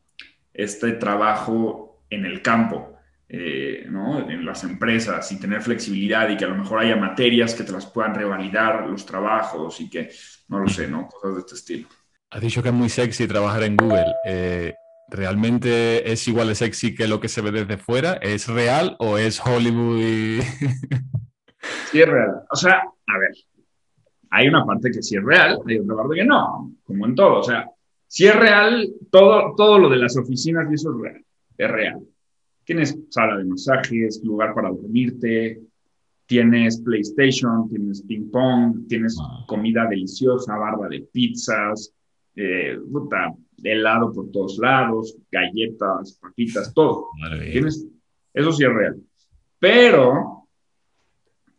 este 0.53 0.91
trabajo 0.93 2.03
en 2.09 2.25
el 2.25 2.41
campo 2.41 2.93
eh, 3.35 3.85
en 3.87 4.45
las 4.45 4.63
empresas 4.63 5.31
y 5.31 5.39
tener 5.39 5.59
flexibilidad 5.61 6.29
y 6.29 6.37
que 6.37 6.45
a 6.45 6.49
lo 6.49 6.55
mejor 6.55 6.79
haya 6.79 6.95
materias 6.95 7.55
que 7.55 7.63
te 7.63 7.71
las 7.71 7.87
puedan 7.87 8.13
revalidar 8.13 8.87
los 8.87 9.07
trabajos 9.07 9.81
y 9.81 9.89
que, 9.89 10.11
no 10.49 10.59
lo 10.59 10.67
sé, 10.67 10.87
¿no? 10.87 11.07
Cosas 11.07 11.33
de 11.33 11.39
este 11.39 11.55
estilo. 11.55 11.87
Has 12.29 12.41
dicho 12.41 12.61
que 12.61 12.69
es 12.69 12.75
muy 12.75 12.89
sexy 12.89 13.27
trabajar 13.27 13.63
en 13.63 13.75
Google. 13.75 14.13
Eh, 14.25 14.75
¿Realmente 15.09 16.11
es 16.11 16.27
igual 16.27 16.49
de 16.49 16.55
sexy 16.55 16.93
que 16.93 17.07
lo 17.07 17.19
que 17.19 17.27
se 17.27 17.41
ve 17.41 17.51
desde 17.51 17.77
fuera? 17.77 18.13
¿Es 18.21 18.47
real 18.47 18.95
o 18.99 19.17
es 19.17 19.41
Hollywood? 19.43 20.43
Sí, 21.91 22.01
es 22.01 22.09
real. 22.09 22.43
O 22.49 22.55
sea, 22.57 22.73
a 22.73 23.17
ver, 23.19 23.31
hay 24.35 24.47
una 24.47 24.65
parte 24.65 24.89
que 24.89 25.03
sí 25.03 25.15
es 25.15 25.23
real, 25.23 25.59
hay 25.63 25.77
otra 25.77 25.95
parte 25.95 26.15
que 26.15 26.25
no, 26.25 26.71
como 26.83 27.05
en 27.05 27.13
todo. 27.13 27.39
O 27.39 27.43
sea, 27.43 27.69
si 28.07 28.25
es 28.25 28.35
real, 28.35 28.91
todo, 29.11 29.53
todo 29.55 29.77
lo 29.77 29.89
de 29.89 29.97
las 29.97 30.17
oficinas 30.17 30.67
y 30.71 30.73
eso 30.73 30.91
es 30.91 31.01
real, 31.01 31.25
es 31.55 31.71
real. 31.71 31.99
Tienes 32.63 32.97
sala 33.09 33.37
de 33.37 33.45
masajes, 33.45 34.21
lugar 34.23 34.55
para 34.55 34.69
dormirte, 34.69 35.61
tienes 36.25 36.81
PlayStation, 36.81 37.69
tienes 37.69 38.01
ping 38.01 38.31
pong, 38.31 38.87
tienes 38.87 39.15
comida 39.45 39.85
deliciosa, 39.85 40.57
barba 40.57 40.87
de 40.87 41.01
pizzas, 41.01 41.93
eh, 42.35 42.75
helado 43.63 44.11
por 44.11 44.31
todos 44.31 44.57
lados, 44.57 45.15
galletas, 45.31 46.17
papitas, 46.19 46.73
todo. 46.73 47.09
Tienes, 47.51 47.85
eso 48.33 48.51
sí 48.51 48.63
es 48.63 48.73
real. 48.73 48.95
Pero 49.59 50.47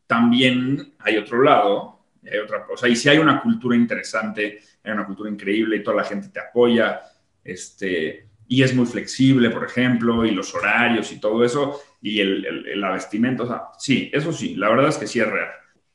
también 0.09 0.93
hay 0.99 1.19
otro 1.19 1.40
lado, 1.40 1.93
hay 2.31 2.38
otra 2.38 2.64
cosa, 2.64 2.88
y 2.88 2.97
si 2.97 3.09
hay 3.09 3.19
una 3.19 3.40
cultura 3.40 3.76
interesante, 3.76 4.61
hay 4.83 4.93
una 4.93 5.07
cultura 5.07 5.31
increíble 5.31 5.76
y 5.76 5.83
toda 5.83 5.99
la 5.99 6.04
gente 6.04 6.28
te 6.28 6.40
apoya, 6.40 7.00
este, 7.43 8.28
y 8.49 8.62
es 8.62 8.75
muy 8.75 8.87
flexible, 8.87 9.50
por 9.50 9.64
ejemplo, 9.64 10.25
y 10.25 10.31
los 10.31 10.54
horarios 10.54 11.12
y 11.12 11.21
todo 11.21 11.45
eso, 11.45 11.81
y 12.00 12.21
el, 12.21 12.81
la 12.81 12.93
vestimenta, 12.93 13.45
o 13.45 13.47
sea, 13.47 13.62
sí, 13.78 14.11
eso 14.12 14.33
sí, 14.33 14.54
la 14.57 14.69
verdad 14.69 14.88
es 14.88 14.99
que 14.99 15.07
sí 15.07 15.21
es 15.21 15.26
real. 15.26 15.50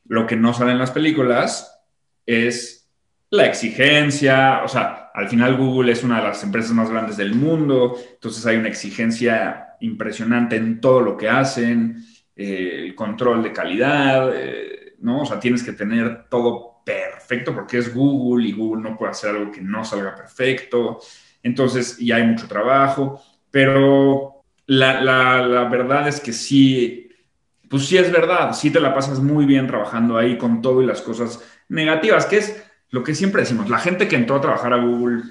Lo 0.08 0.26
que 0.26 0.36
no 0.36 0.54
sale 0.54 0.72
en 0.72 0.80
las 0.80 0.92
películas 0.92 1.80
es 2.26 2.90
la 3.30 3.46
exigencia, 3.46 4.64
o 4.64 4.68
sea, 4.68 5.12
al 5.14 5.30
final 5.30 5.58
Google 5.58 5.92
es 5.92 6.04
una 6.04 6.18
de 6.18 6.28
las 6.28 6.44
empresas 6.44 6.72
más 6.72 6.90
grandes 6.90 7.18
del 7.18 7.36
mundo, 7.36 7.96
entonces 8.14 8.46
hay 8.46 8.58
una 8.58 8.70
exigencia 8.70 9.76
impresionante 9.82 10.56
en 10.56 10.82
todo 10.82 11.02
lo 11.02 11.16
que 11.16 11.30
hacen, 11.30 12.04
eh, 12.36 12.86
el 12.86 12.96
control 12.96 13.44
de 13.44 13.54
calidad, 13.54 14.32
eh, 14.34 14.79
¿no? 15.02 15.22
O 15.22 15.26
sea, 15.26 15.40
tienes 15.40 15.64
que 15.64 15.74
tener 15.74 16.28
todo 16.30 16.82
perfecto 16.86 17.54
porque 17.54 17.78
es 17.78 17.94
Google 17.94 18.48
y 18.48 18.54
Google 18.54 18.82
no 18.82 18.98
puede 18.98 19.12
hacer 19.12 19.36
algo 19.36 19.52
que 19.52 19.62
no 19.62 19.84
salga 19.86 20.16
perfecto. 20.16 21.00
Entonces, 21.44 21.98
ya 21.98 22.18
hay 22.18 22.24
mucho 22.24 22.48
trabajo, 22.48 23.22
pero 23.52 24.44
la, 24.66 25.68
verdad 25.72 26.08
es 26.08 26.20
que 26.20 26.34
sí, 26.34 27.10
pues 27.70 27.88
sí 27.88 27.98
es 27.98 28.12
verdad, 28.12 28.54
sí 28.54 28.72
te 28.72 28.80
la 28.80 28.94
pasas 28.94 29.20
muy 29.20 29.46
bien 29.46 29.68
trabajando 29.68 30.18
ahí 30.18 30.38
con 30.38 30.62
todo 30.62 30.82
y 30.82 30.86
las 30.86 31.02
cosas 31.02 31.44
negativas, 31.70 32.26
que 32.26 32.38
es 32.38 32.64
lo 32.90 33.04
que 33.04 33.16
siempre 33.16 33.42
decimos, 33.42 33.70
la 33.70 33.80
gente 33.80 34.08
que 34.08 34.16
entró 34.16 34.38
a 34.38 34.42
trabajar 34.42 34.74
a 34.74 34.84
Google 34.84 35.24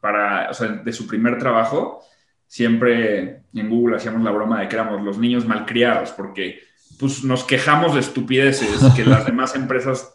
para, 0.00 0.50
o 0.50 0.54
sea, 0.54 0.68
de 0.68 0.92
su 0.92 1.06
primer 1.06 1.38
trabajo, 1.38 2.02
siempre 2.46 3.42
en 3.54 3.70
Google 3.70 3.96
hacíamos 3.96 4.22
la 4.22 4.30
broma 4.30 4.60
de 4.60 4.68
que 4.68 4.76
éramos 4.76 5.02
los 5.02 5.18
niños 5.18 5.46
malcriados, 5.46 6.10
porque 6.12 6.60
pues 6.98 7.24
nos 7.24 7.44
quejamos 7.44 7.94
de 7.94 8.00
estupideces 8.00 8.80
que 8.94 9.04
las 9.04 9.26
demás 9.26 9.54
empresas 9.56 10.12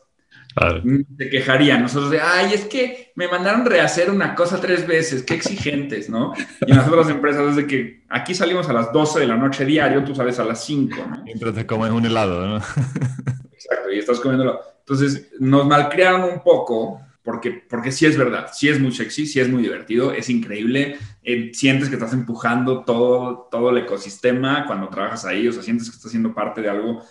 se 1.17 1.29
quejarían. 1.29 1.81
Nosotros 1.81 2.09
de, 2.09 2.19
ay, 2.19 2.53
es 2.53 2.65
que 2.65 3.11
me 3.15 3.27
mandaron 3.27 3.65
rehacer 3.65 4.09
una 4.09 4.33
cosa 4.35 4.59
tres 4.59 4.87
veces, 4.87 5.23
qué 5.23 5.35
exigentes, 5.35 6.09
¿no? 6.09 6.33
Y 6.65 6.73
las 6.73 6.87
otras 6.87 7.09
empresas 7.09 7.49
es 7.49 7.55
de 7.57 7.67
que 7.67 8.03
aquí 8.09 8.33
salimos 8.33 8.67
a 8.69 8.73
las 8.73 8.91
12 8.91 9.19
de 9.19 9.27
la 9.27 9.35
noche 9.35 9.65
diario, 9.65 10.03
tú 10.03 10.15
sales 10.15 10.39
a 10.39 10.45
las 10.45 10.63
5, 10.65 10.95
¿no? 11.09 11.23
Siempre 11.23 11.51
te 11.51 11.65
comes 11.65 11.91
un 11.91 12.05
helado, 12.05 12.47
¿no? 12.47 12.57
Exacto, 12.57 13.91
y 13.93 13.99
estás 13.99 14.19
comiéndolo. 14.19 14.59
Entonces, 14.79 15.31
nos 15.39 15.67
malcriaron 15.67 16.23
un 16.23 16.41
poco, 16.41 17.01
porque, 17.27 17.51
porque 17.51 17.91
sí 17.91 18.05
es 18.05 18.17
verdad, 18.17 18.51
sí 18.53 18.69
es 18.69 18.79
muy 18.79 18.93
sexy, 18.93 19.27
sí 19.27 19.41
es 19.41 19.49
muy 19.49 19.61
divertido, 19.61 20.13
es 20.13 20.29
increíble, 20.29 20.95
eh, 21.21 21.51
sientes 21.53 21.89
que 21.89 21.95
estás 21.95 22.13
empujando 22.13 22.85
todo, 22.85 23.49
todo 23.51 23.71
el 23.71 23.79
ecosistema 23.79 24.65
cuando 24.65 24.87
trabajas 24.87 25.25
ahí, 25.25 25.45
o 25.45 25.51
sea, 25.51 25.61
sientes 25.61 25.89
que 25.89 25.97
estás 25.97 26.09
siendo 26.09 26.33
parte 26.33 26.61
de 26.61 26.69
algo 26.69 27.03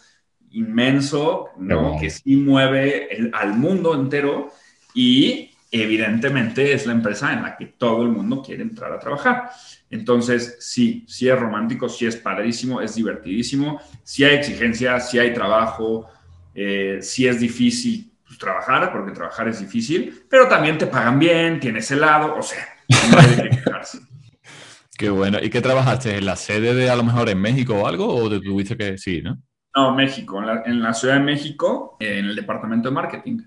inmenso, 0.52 1.50
¿no? 1.58 1.99
Que 2.00 2.08
sí 2.08 2.35
mueve 2.35 3.30
al 3.35 3.58
mundo 3.58 3.94
entero 3.94 4.50
y 4.94 5.50
evidentemente 5.70 6.73
es 6.73 6.87
la 6.87 6.94
empresa 6.94 7.35
en 7.35 7.42
la 7.42 7.54
que 7.54 7.66
todo 7.66 8.02
el 8.02 8.08
mundo 8.08 8.40
quiere 8.40 8.62
entrar 8.62 8.90
a 8.92 8.99
trabajar. 8.99 9.50
Entonces, 9.90 10.56
sí, 10.61 11.04
sí 11.06 11.28
es 11.28 11.38
romántico, 11.38 11.90
sí 11.90 12.06
es 12.06 12.16
padrísimo, 12.16 12.80
es 12.80 12.94
divertidísimo, 12.94 13.82
sí 14.02 14.25
hay 14.25 14.37
exigencias, 14.37 15.11
sí 15.11 15.18
hay 15.18 15.35
trabajo, 15.35 16.08
eh, 16.54 17.00
sí 17.02 17.28
es 17.28 17.38
difícil 17.38 18.15
pues, 18.37 18.38
trabajar, 18.38 18.93
porque 18.93 19.12
trabajar 19.12 19.49
es 19.49 19.61
difícil, 19.61 20.25
pero 20.28 20.49
también 20.49 20.76
te 20.78 20.87
pagan 20.87 21.19
bien, 21.19 21.59
tienes 21.59 21.90
helado, 21.90 22.37
o 22.37 22.43
sea, 22.43 22.64
no 23.11 23.19
hay 23.19 23.37
que 23.37 23.57
quejarse. 23.57 23.99
Qué 24.99 25.11
bueno. 25.11 25.38
¿Y 25.43 25.50
qué 25.50 25.61
trabajaste? 25.61 26.16
¿En 26.16 26.25
la 26.25 26.37
sede 26.37 26.75
de 26.75 26.88
a 26.88 26.97
lo 26.97 27.05
mejor 27.05 27.28
en 27.28 27.38
México 27.38 27.75
o 27.75 27.87
algo? 27.87 28.09
¿O 28.09 28.31
te 28.31 28.40
tuviste 28.40 28.78
que 28.78 28.97
sí, 28.97 29.21
no? 29.21 29.37
No, 29.76 29.95
México, 29.95 30.43
en 30.64 30.81
la, 30.83 30.95
Ciudad 30.95 31.16
de 31.16 31.21
México, 31.21 31.99
en 32.00 32.25
el 32.25 32.35
departamento 32.35 32.88
de 32.88 32.95
marketing. 32.95 33.38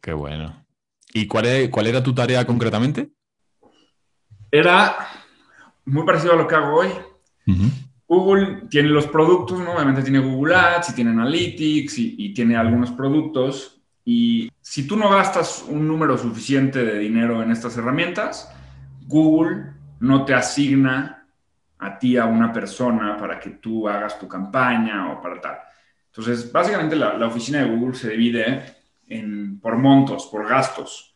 Qué 0.00 0.14
bueno. 0.14 0.64
¿Y 1.12 1.26
cuál, 1.26 1.68
cuál 1.70 1.86
era 1.86 2.02
tu 2.02 2.14
tarea 2.14 2.46
concretamente? 2.46 3.10
Era 4.50 4.96
muy 5.84 6.06
parecido 6.06 6.32
a 6.32 6.36
lo 6.36 6.46
que 6.46 6.54
hago 6.54 6.76
hoy. 6.78 6.88
Google 8.08 8.62
tiene 8.70 8.88
los 8.88 9.06
productos, 9.06 9.58
¿no? 9.58 9.74
obviamente 9.74 10.02
tiene 10.02 10.20
Google 10.20 10.54
Ads 10.54 10.88
y 10.90 10.94
tiene 10.94 11.10
Analytics 11.10 11.98
y, 11.98 12.14
y, 12.16 12.32
tiene 12.32 12.56
algunos 12.56 12.90
productos. 12.92 13.79
Y 14.04 14.50
si 14.60 14.86
tú 14.86 14.96
no 14.96 15.10
gastas 15.10 15.64
un 15.68 15.86
número 15.86 16.16
suficiente 16.16 16.84
de 16.84 16.98
dinero 16.98 17.42
en 17.42 17.50
estas 17.50 17.76
herramientas, 17.76 18.52
Google 19.06 19.72
no 20.00 20.24
te 20.24 20.34
asigna 20.34 21.26
a 21.78 21.98
ti, 21.98 22.16
a 22.16 22.26
una 22.26 22.52
persona, 22.52 23.16
para 23.16 23.38
que 23.38 23.50
tú 23.50 23.88
hagas 23.88 24.18
tu 24.18 24.28
campaña 24.28 25.12
o 25.12 25.20
para 25.20 25.40
tal. 25.40 25.58
Entonces, 26.06 26.50
básicamente 26.50 26.96
la, 26.96 27.26
oficina 27.26 27.62
de 27.62 27.70
Google 27.70 27.94
se 27.94 28.10
divide 28.10 28.76
en, 29.06 29.60
por 29.60 29.76
montos, 29.78 30.26
por 30.26 30.48
gastos. 30.48 31.14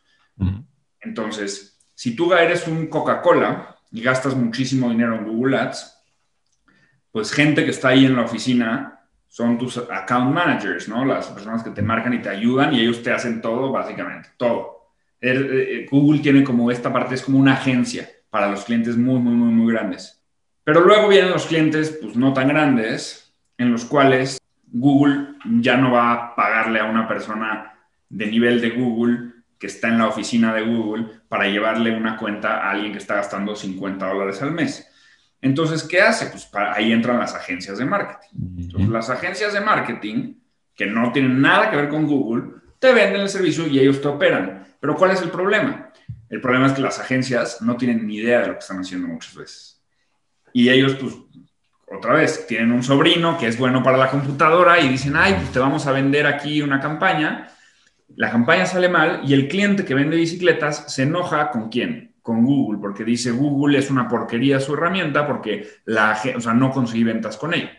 Entonces, 0.99 1.79
si 1.93 2.15
tú 2.15 2.33
eres 2.33 2.67
un 2.67 2.87
Coca-Cola 2.87 3.77
y 3.91 4.01
gastas 4.01 4.35
muchísimo 4.35 4.89
dinero 4.89 5.15
en 5.15 5.25
Google 5.25 5.57
Ads, 5.57 5.95
pues 7.11 7.31
gente 7.31 7.63
que 7.63 7.71
está 7.71 7.89
ahí 7.89 8.05
en 8.05 8.15
la 8.15 8.23
oficina 8.23 8.94
son 9.35 9.57
tus 9.57 9.77
account 9.77 10.33
managers, 10.33 10.87
¿no? 10.87 11.03
Las 11.03 11.27
personas 11.27 11.61
que 11.61 11.71
te 11.71 11.81
marcan 11.81 12.13
y 12.13 12.21
te 12.21 12.29
ayudan 12.29 12.73
y 12.73 12.79
ellos 12.79 13.03
te 13.03 13.11
hacen 13.11 13.41
todo, 13.41 13.69
básicamente, 13.69 14.29
todo. 14.37 14.91
Eh, 15.19 15.33
eh, 15.33 15.87
Google 15.91 16.21
tiene 16.21 16.41
como 16.41 16.71
esta 16.71 16.93
parte, 16.93 17.15
es 17.15 17.21
como 17.21 17.39
una 17.39 17.51
agencia 17.51 18.09
para 18.29 18.49
los 18.49 18.63
clientes 18.63 18.95
muy, 18.95 19.19
muy, 19.19 19.33
muy, 19.33 19.53
muy 19.53 19.73
grandes. 19.73 20.23
Pero 20.63 20.79
luego 20.79 21.09
vienen 21.09 21.31
los 21.31 21.47
clientes, 21.47 21.99
pues 22.01 22.15
no 22.15 22.31
tan 22.31 22.47
grandes, 22.47 23.35
en 23.57 23.73
los 23.73 23.83
cuales 23.83 24.39
Google 24.71 25.33
ya 25.59 25.75
no 25.75 25.91
va 25.91 26.13
a 26.13 26.35
pagarle 26.37 26.79
a 26.79 26.85
una 26.85 27.05
persona 27.05 27.73
de 28.07 28.27
nivel 28.27 28.61
de 28.61 28.69
Google 28.69 29.33
que 29.59 29.67
está 29.67 29.89
en 29.89 29.97
la 29.97 30.07
oficina 30.07 30.53
de 30.53 30.61
Google 30.61 31.07
para 31.27 31.49
llevarle 31.49 31.93
una 31.93 32.15
cuenta 32.15 32.59
a 32.59 32.71
alguien 32.71 32.93
que 32.93 32.99
está 32.99 33.15
gastando 33.15 33.53
50 33.53 34.07
dólares 34.07 34.41
al 34.41 34.53
mes. 34.53 34.89
Entonces, 35.41 35.83
¿qué 35.83 36.01
hace? 36.01 36.27
Pues 36.27 36.49
ahí 36.53 36.91
entran 36.91 37.19
las 37.19 37.35
agencias 37.35 37.77
de 37.77 37.85
marketing. 37.85 38.37
Entonces, 38.57 38.89
las 38.89 39.09
agencias 39.09 39.53
de 39.53 39.61
marketing, 39.61 40.35
que 40.75 40.85
no 40.87 41.11
tienen 41.11 41.41
nada 41.41 41.69
que 41.69 41.77
ver 41.77 41.89
con 41.89 42.05
Google, 42.05 42.51
te 42.79 42.93
venden 42.93 43.21
el 43.21 43.29
servicio 43.29 43.67
y 43.67 43.79
ellos 43.79 44.01
te 44.01 44.07
operan. 44.07 44.65
Pero 44.79 44.95
¿cuál 44.95 45.11
es 45.11 45.21
el 45.21 45.29
problema? 45.29 45.91
El 46.29 46.41
problema 46.41 46.67
es 46.67 46.73
que 46.73 46.81
las 46.81 46.99
agencias 46.99 47.61
no 47.61 47.77
tienen 47.77 48.05
ni 48.07 48.17
idea 48.17 48.41
de 48.41 48.47
lo 48.47 48.53
que 48.53 48.59
están 48.59 48.79
haciendo 48.79 49.07
muchas 49.07 49.35
veces 49.35 49.75
y 50.55 50.69
ellos, 50.69 50.95
pues, 50.95 51.13
otra 51.85 52.13
vez, 52.13 52.47
tienen 52.47 52.71
un 52.71 52.81
sobrino 52.81 53.37
que 53.37 53.45
es 53.45 53.57
bueno 53.57 53.83
para 53.83 53.97
la 53.97 54.09
computadora 54.09 54.79
y 54.79 54.87
dicen, 54.87 55.17
ay, 55.17 55.33
pues 55.33 55.51
te 55.51 55.59
vamos 55.59 55.85
a 55.85 55.91
vender 55.91 56.25
aquí 56.25 56.61
una 56.61 56.79
campaña. 56.79 57.49
La 58.15 58.31
campaña 58.31 58.65
sale 58.65 58.87
mal 58.87 59.19
y 59.25 59.33
el 59.33 59.49
cliente 59.49 59.83
que 59.83 59.93
vende 59.93 60.15
bicicletas 60.15 60.85
se 60.93 61.03
enoja 61.03 61.51
con 61.51 61.67
quién? 61.67 62.14
Con 62.25 62.43
Google, 62.43 62.79
porque 62.79 63.03
dice 63.03 63.29
Google 63.29 63.77
es 63.77 63.91
una 63.91 64.07
porquería 64.07 64.59
su 64.59 64.73
herramienta 64.73 65.27
porque 65.27 65.67
la, 65.85 66.19
o 66.35 66.41
sea, 66.41 66.55
no 66.55 66.71
conseguí 66.71 67.03
ventas 67.03 67.37
con 67.37 67.53
ella. 67.53 67.69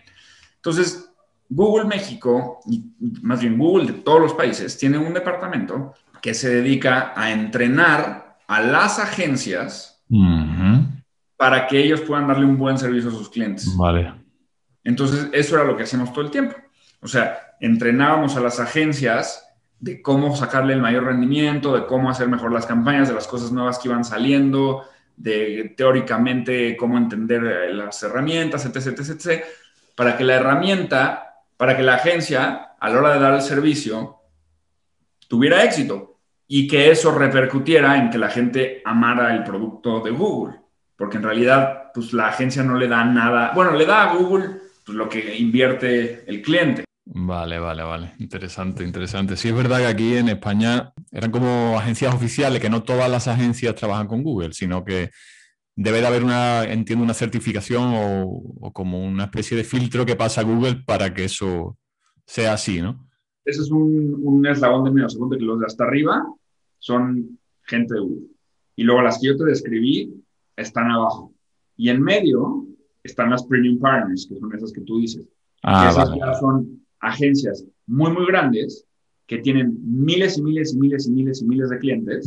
Entonces, 0.54 1.10
Google 1.48 1.86
México, 1.86 2.60
y 2.64 2.84
más 3.22 3.40
bien 3.40 3.58
Google 3.58 3.86
de 3.86 3.98
todos 4.04 4.20
los 4.20 4.34
países, 4.34 4.78
tiene 4.78 4.98
un 4.98 5.12
departamento 5.12 5.94
que 6.22 6.32
se 6.32 6.48
dedica 6.48 7.12
a 7.16 7.32
entrenar 7.32 8.38
a 8.46 8.60
las 8.60 9.00
agencias 9.00 10.00
para 11.36 11.66
que 11.66 11.82
ellos 11.82 12.02
puedan 12.02 12.28
darle 12.28 12.46
un 12.46 12.56
buen 12.56 12.78
servicio 12.78 13.10
a 13.10 13.14
sus 13.14 13.28
clientes. 13.28 13.76
Vale. 13.76 14.14
Entonces, 14.84 15.28
eso 15.32 15.56
era 15.56 15.64
lo 15.64 15.76
que 15.76 15.82
hacíamos 15.82 16.12
todo 16.12 16.24
el 16.24 16.30
tiempo. 16.30 16.54
O 17.00 17.08
sea, 17.08 17.56
entrenábamos 17.58 18.36
a 18.36 18.40
las 18.40 18.60
agencias 18.60 19.45
de 19.78 20.00
cómo 20.02 20.34
sacarle 20.36 20.72
el 20.72 20.80
mayor 20.80 21.04
rendimiento, 21.04 21.74
de 21.74 21.86
cómo 21.86 22.10
hacer 22.10 22.28
mejor 22.28 22.52
las 22.52 22.66
campañas, 22.66 23.08
de 23.08 23.14
las 23.14 23.26
cosas 23.26 23.52
nuevas 23.52 23.78
que 23.78 23.88
iban 23.88 24.04
saliendo, 24.04 24.84
de 25.16 25.74
teóricamente 25.76 26.76
cómo 26.76 26.98
entender 26.98 27.44
eh, 27.44 27.74
las 27.74 28.02
herramientas, 28.02 28.64
etc, 28.64 28.76
etc, 28.76 29.10
etc, 29.10 29.44
para 29.94 30.16
que 30.16 30.24
la 30.24 30.34
herramienta, 30.34 31.42
para 31.56 31.76
que 31.76 31.82
la 31.82 31.94
agencia, 31.94 32.74
a 32.78 32.90
la 32.90 32.98
hora 32.98 33.14
de 33.14 33.20
dar 33.20 33.34
el 33.34 33.42
servicio, 33.42 34.16
tuviera 35.28 35.64
éxito 35.64 36.18
y 36.46 36.68
que 36.68 36.90
eso 36.90 37.12
repercutiera 37.12 37.96
en 37.96 38.10
que 38.10 38.18
la 38.18 38.28
gente 38.28 38.82
amara 38.84 39.34
el 39.34 39.42
producto 39.42 40.00
de 40.00 40.10
Google. 40.10 40.56
Porque 40.96 41.16
en 41.18 41.24
realidad, 41.24 41.90
pues 41.92 42.12
la 42.12 42.28
agencia 42.28 42.62
no 42.62 42.76
le 42.76 42.88
da 42.88 43.04
nada, 43.04 43.52
bueno, 43.54 43.72
le 43.72 43.84
da 43.84 44.10
a 44.10 44.14
Google 44.14 44.60
pues, 44.84 44.96
lo 44.96 45.08
que 45.08 45.36
invierte 45.36 46.24
el 46.26 46.40
cliente. 46.40 46.85
Vale, 47.08 47.60
vale, 47.60 47.84
vale. 47.84 48.12
Interesante, 48.18 48.82
interesante. 48.82 49.36
Sí 49.36 49.48
es 49.48 49.54
verdad 49.54 49.78
que 49.78 49.86
aquí 49.86 50.14
en 50.16 50.28
España 50.28 50.92
eran 51.12 51.30
como 51.30 51.78
agencias 51.78 52.12
oficiales, 52.12 52.60
que 52.60 52.68
no 52.68 52.82
todas 52.82 53.08
las 53.08 53.28
agencias 53.28 53.76
trabajan 53.76 54.08
con 54.08 54.24
Google, 54.24 54.52
sino 54.52 54.84
que 54.84 55.10
debe 55.76 56.00
de 56.00 56.06
haber 56.06 56.24
una, 56.24 56.64
entiendo, 56.64 57.04
una 57.04 57.14
certificación 57.14 57.92
o, 57.94 58.72
como 58.72 59.04
una 59.04 59.24
especie 59.24 59.56
de 59.56 59.62
filtro 59.62 60.04
que 60.04 60.16
pasa 60.16 60.40
a 60.40 60.44
Google 60.44 60.82
para 60.84 61.14
que 61.14 61.24
eso 61.24 61.78
sea 62.26 62.54
así, 62.54 62.82
¿no? 62.82 63.08
Ese 63.44 63.62
es 63.62 63.70
un, 63.70 64.16
un 64.24 64.44
eslabón 64.44 64.84
de 64.84 64.90
medio 64.90 65.08
segundo, 65.08 65.38
que 65.38 65.44
los 65.44 65.60
de 65.60 65.66
hasta 65.66 65.84
arriba 65.84 66.26
son 66.80 67.38
gente 67.62 67.94
de 67.94 68.00
Google. 68.00 68.26
Y 68.74 68.82
luego 68.82 69.02
las 69.02 69.20
que 69.20 69.28
yo 69.28 69.36
te 69.36 69.44
describí 69.44 70.12
están 70.56 70.90
abajo. 70.90 71.32
Y 71.76 71.90
en 71.90 72.02
medio 72.02 72.66
están 73.04 73.30
las 73.30 73.44
premium 73.46 73.78
partners, 73.78 74.26
que 74.28 74.40
son 74.40 74.52
esas 74.52 74.72
que 74.72 74.80
tú 74.80 74.98
dices. 74.98 75.24
Ah, 75.62 75.88
esas 75.90 76.10
ya 76.16 76.34
son 76.34 76.85
agencias 77.06 77.64
muy, 77.86 78.10
muy 78.10 78.26
grandes 78.26 78.84
que 79.26 79.38
tienen 79.38 79.78
miles 79.82 80.38
y 80.38 80.42
miles 80.42 80.74
y 80.74 80.78
miles 80.78 81.06
y 81.06 81.10
miles 81.10 81.42
y 81.42 81.46
miles 81.46 81.70
de 81.70 81.78
clientes. 81.78 82.24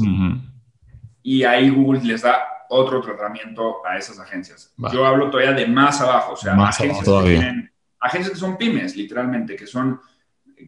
Y 1.22 1.44
ahí 1.44 1.70
Google 1.70 2.02
les 2.04 2.22
da 2.22 2.42
otro 2.70 3.02
tratamiento 3.02 3.86
a 3.86 3.98
esas 3.98 4.20
agencias. 4.20 4.74
Yo 4.92 5.06
hablo 5.06 5.30
todavía 5.30 5.54
de 5.54 5.68
más 5.68 6.02
abajo, 6.02 6.34
o 6.34 6.38
sea, 6.38 6.54
agencias, 6.54 7.06
que 7.06 7.30
tienen, 7.30 7.72
agencias 8.00 8.34
que 8.34 8.40
son 8.40 8.58
pymes, 8.58 8.96
literalmente, 8.96 9.56
que 9.56 9.68
son 9.68 10.00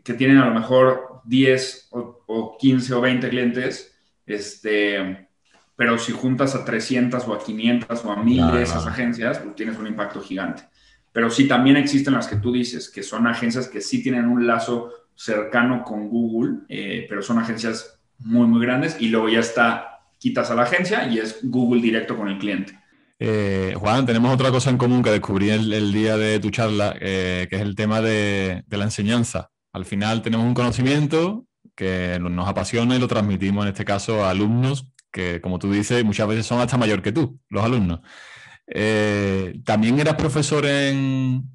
que 0.03 0.13
tienen 0.13 0.37
a 0.37 0.45
lo 0.45 0.53
mejor 0.53 1.21
10 1.25 1.89
o, 1.91 2.57
15 2.57 2.93
o 2.93 3.01
20 3.01 3.29
clientes, 3.29 3.93
este, 4.25 5.27
pero 5.75 5.97
si 5.97 6.13
juntas 6.13 6.55
a 6.55 6.63
300 6.63 7.27
o 7.27 7.33
a 7.33 7.43
500 7.43 8.05
o 8.05 8.11
a 8.11 8.15
1000 8.15 8.51
de 8.51 8.61
esas 8.63 8.87
agencias, 8.87 9.39
pues 9.39 9.55
tienes 9.55 9.77
un 9.77 9.87
impacto 9.87 10.21
gigante. 10.21 10.63
Pero 11.11 11.29
sí 11.29 11.47
también 11.47 11.77
existen 11.77 12.13
las 12.13 12.27
que 12.27 12.37
tú 12.37 12.51
dices, 12.51 12.89
que 12.89 13.03
son 13.03 13.27
agencias 13.27 13.67
que 13.67 13.81
sí 13.81 14.01
tienen 14.01 14.27
un 14.27 14.47
lazo 14.47 14.91
cercano 15.15 15.83
con 15.83 16.09
Google, 16.09 16.59
eh, 16.69 17.05
pero 17.09 17.21
son 17.21 17.37
agencias 17.37 17.99
muy, 18.19 18.47
muy 18.47 18.61
grandes 18.61 18.97
y 18.99 19.09
luego 19.09 19.29
ya 19.29 19.39
está, 19.39 20.01
quitas 20.17 20.49
a 20.51 20.55
la 20.55 20.63
agencia 20.63 21.07
y 21.07 21.19
es 21.19 21.39
Google 21.43 21.81
directo 21.81 22.15
con 22.15 22.27
el 22.29 22.37
cliente. 22.37 22.79
Eh, 23.19 23.75
Juan, 23.77 24.05
tenemos 24.05 24.33
otra 24.33 24.49
cosa 24.49 24.71
en 24.71 24.77
común 24.77 25.03
que 25.03 25.11
descubrí 25.11 25.51
el, 25.51 25.91
día 25.91 26.17
de 26.17 26.39
tu 26.39 26.49
charla, 26.49 26.95
eh, 26.99 27.47
que 27.49 27.57
es 27.57 27.61
el 27.61 27.75
tema 27.75 28.01
de, 28.01 28.63
de, 28.65 28.77
la 28.77 28.85
enseñanza. 28.85 29.51
Al 29.73 29.85
final 29.85 30.23
tenemos 30.23 30.45
un 30.45 30.55
conocimiento 30.55 31.45
que 31.75 32.17
nos 32.19 32.47
apasiona 32.47 32.95
y 32.95 32.99
lo 32.99 33.07
transmitimos 33.07 33.65
en 33.65 33.69
este 33.69 33.85
caso 33.85 34.25
a 34.25 34.31
alumnos 34.31 34.87
que, 35.11 35.41
como 35.41 35.59
tú 35.59 35.71
dices, 35.71 36.03
muchas 36.03 36.27
veces 36.27 36.45
son 36.45 36.61
hasta 36.61 36.77
mayor 36.77 37.01
que 37.01 37.11
tú, 37.11 37.39
los 37.49 37.63
alumnos. 37.63 37.99
Eh, 38.67 39.59
¿También 39.65 39.99
eras 39.99 40.15
profesor 40.15 40.65
en, 40.65 41.49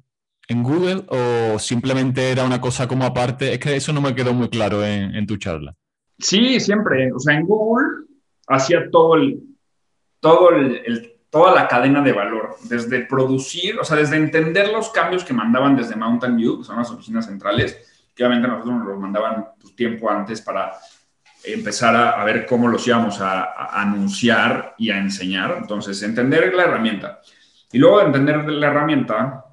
Google 0.49 1.03
o 1.09 1.59
simplemente 1.59 2.31
era 2.31 2.43
una 2.45 2.61
cosa 2.61 2.87
como 2.87 3.05
aparte? 3.05 3.53
Es 3.53 3.59
que 3.59 3.75
eso 3.75 3.91
no 3.91 4.01
me 4.01 4.15
quedó 4.15 4.33
muy 4.33 4.49
claro 4.49 4.83
en, 4.85 5.25
tu 5.27 5.37
charla. 5.37 5.75
Sí, 6.19 6.59
siempre. 6.59 7.11
O 7.11 7.19
sea, 7.19 7.35
en 7.35 7.45
Google 7.45 8.05
hacía 8.47 8.89
todo 8.89 9.15
el, 9.15 9.41
todo 10.19 10.51
el, 10.51 11.17
toda 11.29 11.53
la 11.53 11.67
cadena 11.67 12.01
de 12.01 12.13
valor, 12.13 12.55
desde 12.63 13.05
producir, 13.05 13.79
o 13.79 13.83
sea, 13.83 13.97
desde 13.97 14.15
entender 14.15 14.71
los 14.71 14.89
cambios 14.89 15.23
que 15.23 15.33
mandaban 15.33 15.75
desde 15.75 15.95
Mountain 15.95 16.37
View, 16.37 16.59
que 16.59 16.63
son 16.63 16.77
las 16.77 16.89
oficinas 16.89 17.25
centrales, 17.25 18.09
que 18.15 18.23
obviamente 18.23 18.47
nosotros 18.47 18.77
nos 18.77 18.87
los 18.87 18.99
mandaban 18.99 19.47
pues, 19.59 19.75
tiempo 19.75 20.09
antes 20.09 20.41
para 20.41 20.73
empezar 21.43 21.95
a, 21.95 22.23
ver 22.23 22.45
cómo 22.45 22.67
los 22.67 22.85
íbamos 22.87 23.21
a, 23.21 23.79
anunciar 23.79 24.75
y 24.77 24.89
a 24.89 24.97
enseñar. 24.97 25.55
Entonces, 25.59 26.01
entender 26.03 26.53
la 26.53 26.63
herramienta. 26.63 27.21
Y 27.71 27.77
luego 27.77 27.99
de 27.99 28.05
entender 28.05 28.47
la 28.49 28.67
herramienta, 28.67 29.45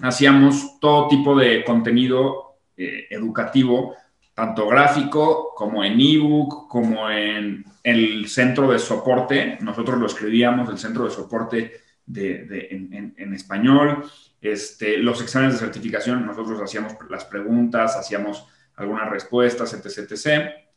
hacíamos 0.00 0.78
todo 0.80 1.08
tipo 1.08 1.36
de 1.36 1.64
contenido 1.64 2.58
eh, 2.76 3.06
educativo, 3.10 3.94
tanto 4.34 4.68
gráfico 4.68 5.52
como 5.54 5.82
en 5.82 6.00
ebook, 6.00 6.68
como 6.68 7.10
en, 7.10 7.64
el 7.82 8.28
centro 8.28 8.70
de 8.70 8.78
soporte. 8.78 9.58
Nosotros 9.60 9.98
lo 9.98 10.06
escribíamos, 10.06 10.68
el 10.68 10.78
centro 10.78 11.04
de 11.04 11.10
soporte 11.10 11.80
en, 12.14 13.34
español. 13.34 14.04
Este, 14.40 14.98
los 14.98 15.22
exámenes 15.22 15.54
de 15.54 15.60
certificación, 15.60 16.24
nosotros 16.26 16.60
hacíamos 16.60 16.94
las 17.08 17.24
preguntas, 17.24 17.96
hacíamos 17.96 18.46
algunas 18.76 19.08
respuestas, 19.10 19.72
etc. 19.74 20.67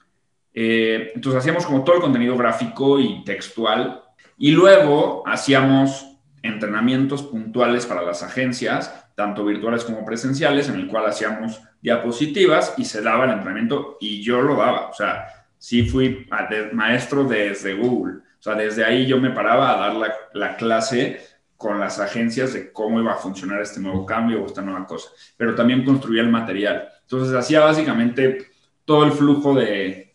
Eh, 0.54 1.12
entonces 1.16 1.40
hacíamos 1.40 1.66
como 1.66 1.84
todo 1.84 1.96
el 1.96 2.02
contenido 2.02 2.36
gráfico 2.36 3.00
y 3.00 3.24
textual 3.24 4.04
y 4.38 4.52
luego 4.52 5.24
hacíamos 5.26 6.18
entrenamientos 6.44 7.24
puntuales 7.24 7.86
para 7.86 8.02
las 8.02 8.24
agencias, 8.24 9.06
tanto 9.16 9.46
virtuales 9.46 9.84
como 9.84 10.04
presenciales, 10.04 10.68
en 10.68 10.76
el 10.76 10.88
cual 10.88 11.06
hacíamos 11.06 11.62
diapositivas 11.82 12.74
y 12.78 12.86
se 12.86 13.02
daba 13.02 13.26
el 13.26 13.32
entrenamiento 13.32 13.98
y 14.00 14.22
yo 14.22 14.42
lo 14.42 14.56
daba. 14.56 14.90
O 14.90 14.94
sea, 14.94 15.28
sí 15.58 15.84
fui 15.84 16.28
maestro 16.74 17.24
desde 17.24 17.76
Google. 17.76 18.16
O 18.40 18.44
sea, 18.44 18.56
desde 18.56 18.84
ahí 18.84 19.06
yo 19.06 19.20
me 19.20 19.30
paraba 19.30 19.74
a 19.74 19.78
dar 19.78 19.94
la, 19.94 20.14
la 20.34 20.56
clase 20.58 21.22
con 21.56 21.80
las 21.80 22.00
agencias 22.00 22.54
de 22.54 22.72
cómo 22.72 23.00
iba 23.00 23.14
a 23.14 23.18
funcionar 23.18 23.62
este 23.62 23.80
nuevo 23.80 24.04
cambio 24.04 24.42
o 24.42 24.48
esta 24.48 24.64
nueva 24.64 24.88
cosa. 24.88 25.10
Pero 25.38 25.54
también 25.54 25.86
construía 25.86 26.24
el 26.24 26.30
material. 26.30 26.90
Entonces 27.04 27.36
hacía 27.36 27.60
básicamente 27.60 28.48
todo 28.86 29.04
el 29.04 29.12
flujo 29.12 29.54
de, 29.54 30.11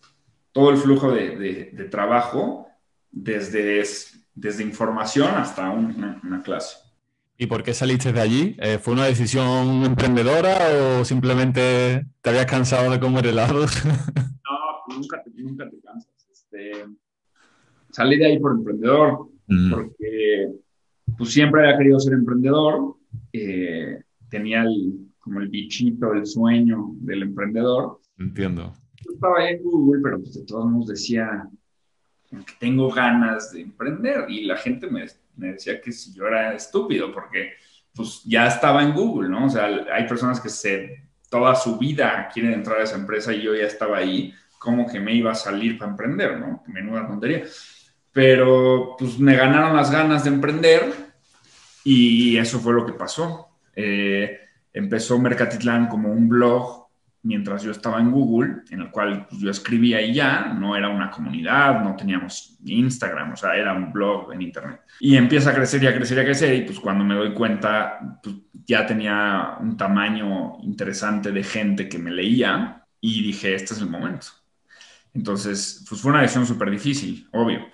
todo 0.57 0.71
el 0.71 0.79
flujo 0.79 1.13
de, 1.13 1.87
trabajo 1.91 2.67
desde, 3.13 3.85
desde 4.35 4.63
información 4.63 5.29
hasta 5.35 5.69
una, 5.69 6.43
clase. 6.43 6.79
¿Y 7.37 7.47
por 7.47 7.63
qué 7.63 7.75
saliste 7.75 8.11
de 8.11 8.21
allí? 8.23 8.57
Eh, 8.59 8.79
¿Fue 8.79 8.95
una 8.95 9.05
decisión 9.05 9.85
emprendedora 9.85 10.57
o 10.99 11.05
simplemente 11.05 12.07
te 12.23 12.31
habías 12.31 12.47
cansado 12.47 12.91
de 12.91 12.99
comer 12.99 13.27
helados? 13.27 13.85
no, 13.85 14.97
nunca 14.97 15.23
te, 15.23 15.31
nunca 15.43 15.69
te 15.69 15.79
cansas. 15.83 16.27
Este, 16.33 16.87
salí 17.91 18.17
de 18.17 18.25
ahí 18.25 18.39
por 18.39 18.53
emprendedor, 18.53 19.29
mm. 19.49 19.71
porque 19.75 20.53
pues, 21.19 21.35
siempre 21.35 21.65
había 21.65 21.77
querido 21.77 22.01
ser 22.01 22.15
emprendedor. 22.15 22.97
Eh, 23.31 24.05
tenía 24.31 24.65
como 25.19 25.41
el 25.41 25.49
bichito, 25.49 26.15
el 26.15 26.25
sueño 26.25 26.93
del 26.95 27.25
emprendedor. 27.25 28.01
Entiendo 28.19 28.73
estaba 29.15 29.39
ahí 29.39 29.55
en 29.55 29.63
Google, 29.63 30.01
pero 30.03 30.19
pues 30.19 30.35
de 30.35 30.45
todos 30.45 30.67
modos 30.67 30.89
decía 30.89 31.49
que 32.29 32.53
tengo 32.59 32.91
ganas 32.91 33.53
de 33.53 33.63
emprender 33.63 34.27
y 34.29 34.45
la 34.45 34.57
gente 34.57 34.89
me, 34.89 35.07
decía 35.37 35.81
que 35.81 35.93
si 35.93 36.13
yo 36.13 36.27
era 36.27 36.55
estúpido 36.55 37.13
porque 37.13 37.53
pues 37.95 38.23
ya 38.25 38.47
estaba 38.47 38.83
en 38.83 38.93
Google, 38.93 39.29
¿no? 39.29 39.47
O 39.47 39.51
sea, 39.51 39.67
hay 39.93 40.07
personas 40.07 40.41
que 40.41 40.49
se, 40.49 41.03
toda 41.31 41.55
su 41.55 41.79
vida 41.79 42.29
quieren 42.33 42.53
entrar 42.53 42.81
a 42.81 42.85
esa 42.85 42.97
empresa 42.97 43.33
y 43.33 43.43
yo 43.43 43.55
ya 43.55 43.65
estaba 43.65 43.99
ahí, 43.99 44.35
como 44.59 44.87
que 44.87 45.01
me 45.01 45.15
iba 45.15 45.33
a 45.33 45.37
salir 45.37 45.79
para 45.79 45.91
emprender, 45.91 46.39
¿no? 46.39 46.63
Menuda 46.67 47.07
tontería. 47.07 47.45
Pero 48.13 48.97
pues 48.99 49.19
me 49.19 49.37
ganaron 49.37 49.77
las 49.77 49.91
ganas 49.91 50.25
de 50.25 50.31
emprender 50.31 50.93
y 51.85 52.37
eso 52.37 52.59
fue 52.59 52.75
lo 52.75 52.85
que 52.85 52.93
pasó. 52.93 53.49
Eh, 53.75 54.41
empezó 54.73 55.19
Mercatitlán 55.19 55.89
como 55.89 56.11
un 56.11 56.29
blog 56.29 56.86
mientras 57.27 57.65
yo 57.65 57.73
estaba 57.73 58.01
en 58.01 58.13
Google, 58.13 58.63
en 58.71 58.83
el 58.83 58.91
cual 58.91 59.27
pues, 59.29 59.41
yo 59.41 59.51
escribía 59.51 60.01
y 60.01 60.15
ya, 60.15 60.55
no 60.59 60.77
era 60.77 60.89
una 60.89 61.11
comunidad, 61.11 61.83
no 61.83 61.97
teníamos 61.97 62.57
Instagram, 62.65 63.33
o 63.33 63.37
sea, 63.37 63.57
era 63.57 63.75
un 63.75 63.93
blog 63.93 64.33
en 64.33 64.43
Internet. 64.43 64.81
Y 65.01 65.17
empieza 65.17 65.51
a 65.51 65.55
crecer 65.55 65.83
y 65.83 65.89
a 65.89 65.95
crecer 65.95 66.19
y 66.19 66.21
a 66.21 66.25
crecer 66.25 66.55
y 66.55 66.63
pues 66.63 66.79
cuando 66.79 67.05
me 67.05 67.17
doy 67.17 67.35
cuenta, 67.35 68.19
pues, 68.23 68.37
ya 68.65 68.87
tenía 68.87 69.57
un 69.61 69.77
tamaño 69.77 70.59
interesante 70.63 71.33
de 71.33 71.43
gente 71.43 71.89
que 71.89 71.99
me 71.99 72.13
leía 72.13 72.85
y 73.01 73.23
dije, 73.25 73.55
este 73.55 73.75
es 73.75 73.81
el 73.81 73.91
momento. 73.91 74.29
Entonces, 75.13 75.85
pues 75.89 76.01
fue 76.01 76.13
una 76.13 76.23
decisión 76.23 76.47
súper 76.47 76.71
difícil, 76.71 77.29
obvio. 77.33 77.67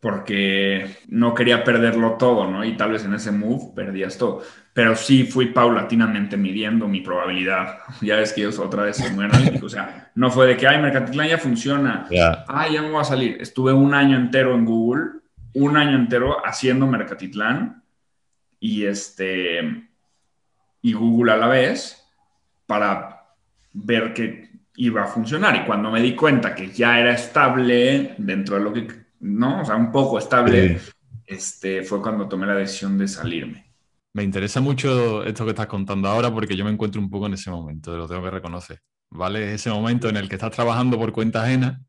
Porque 0.00 0.96
no 1.08 1.34
quería 1.34 1.64
perderlo 1.64 2.12
todo, 2.12 2.48
¿no? 2.48 2.64
Y 2.64 2.76
tal 2.76 2.92
vez 2.92 3.04
en 3.04 3.14
ese 3.14 3.32
move 3.32 3.72
perdías 3.74 4.16
todo. 4.16 4.42
Pero 4.72 4.94
sí 4.94 5.24
fui 5.24 5.46
paulatinamente 5.46 6.36
midiendo 6.36 6.86
mi 6.86 7.00
probabilidad. 7.00 7.78
Ya 8.00 8.16
ves 8.16 8.32
que 8.32 8.42
yo 8.42 8.50
otra 8.62 8.84
vez 8.84 9.12
muy 9.12 9.24
analítico. 9.24 9.66
O 9.66 9.68
sea, 9.68 10.12
no 10.14 10.30
fue 10.30 10.46
de 10.46 10.56
que, 10.56 10.68
ay, 10.68 10.80
Mercatitlán 10.80 11.28
ya 11.28 11.38
funciona. 11.38 12.06
Ay, 12.46 12.74
ya 12.74 12.82
me 12.82 12.90
voy 12.90 13.00
a 13.00 13.04
salir. 13.04 13.38
Estuve 13.40 13.72
un 13.72 13.92
año 13.92 14.16
entero 14.16 14.54
en 14.54 14.64
Google, 14.64 15.20
un 15.54 15.76
año 15.76 15.96
entero 15.96 16.36
haciendo 16.46 16.86
Mercatitlán 16.86 17.82
y 18.60 18.84
este 18.84 19.88
y 20.80 20.92
Google 20.92 21.32
a 21.32 21.36
la 21.36 21.48
vez 21.48 22.04
para 22.66 23.24
ver 23.72 24.14
que 24.14 24.48
iba 24.76 25.02
a 25.02 25.06
funcionar. 25.06 25.56
Y 25.56 25.64
cuando 25.64 25.90
me 25.90 26.00
di 26.00 26.14
cuenta 26.14 26.54
que 26.54 26.70
ya 26.70 27.00
era 27.00 27.12
estable 27.12 28.14
dentro 28.18 28.56
de 28.56 28.62
lo 28.62 28.72
que 28.72 29.07
¿no? 29.20 29.62
O 29.62 29.64
sea, 29.64 29.76
un 29.76 29.90
poco 29.90 30.18
estable, 30.18 30.80
este, 31.26 31.82
fue 31.82 32.00
cuando 32.00 32.28
tomé 32.28 32.46
la 32.46 32.54
decisión 32.54 32.98
de 32.98 33.08
salirme. 33.08 33.72
Me 34.14 34.22
interesa 34.22 34.60
mucho 34.60 35.22
esto 35.24 35.44
que 35.44 35.50
estás 35.50 35.66
contando 35.66 36.08
ahora 36.08 36.32
porque 36.32 36.56
yo 36.56 36.64
me 36.64 36.70
encuentro 36.70 37.00
un 37.00 37.10
poco 37.10 37.26
en 37.26 37.34
ese 37.34 37.50
momento, 37.50 37.96
lo 37.96 38.08
tengo 38.08 38.22
que 38.22 38.30
reconocer, 38.30 38.80
¿vale? 39.10 39.54
Ese 39.54 39.70
momento 39.70 40.08
en 40.08 40.16
el 40.16 40.28
que 40.28 40.36
estás 40.36 40.50
trabajando 40.50 40.98
por 40.98 41.12
cuenta 41.12 41.44
ajena, 41.44 41.80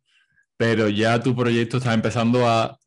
pero 0.58 0.90
ya 0.90 1.22
tu 1.22 1.36
proyecto 1.36 1.78
está 1.78 1.94
empezando 1.94 2.48
a 2.48 2.78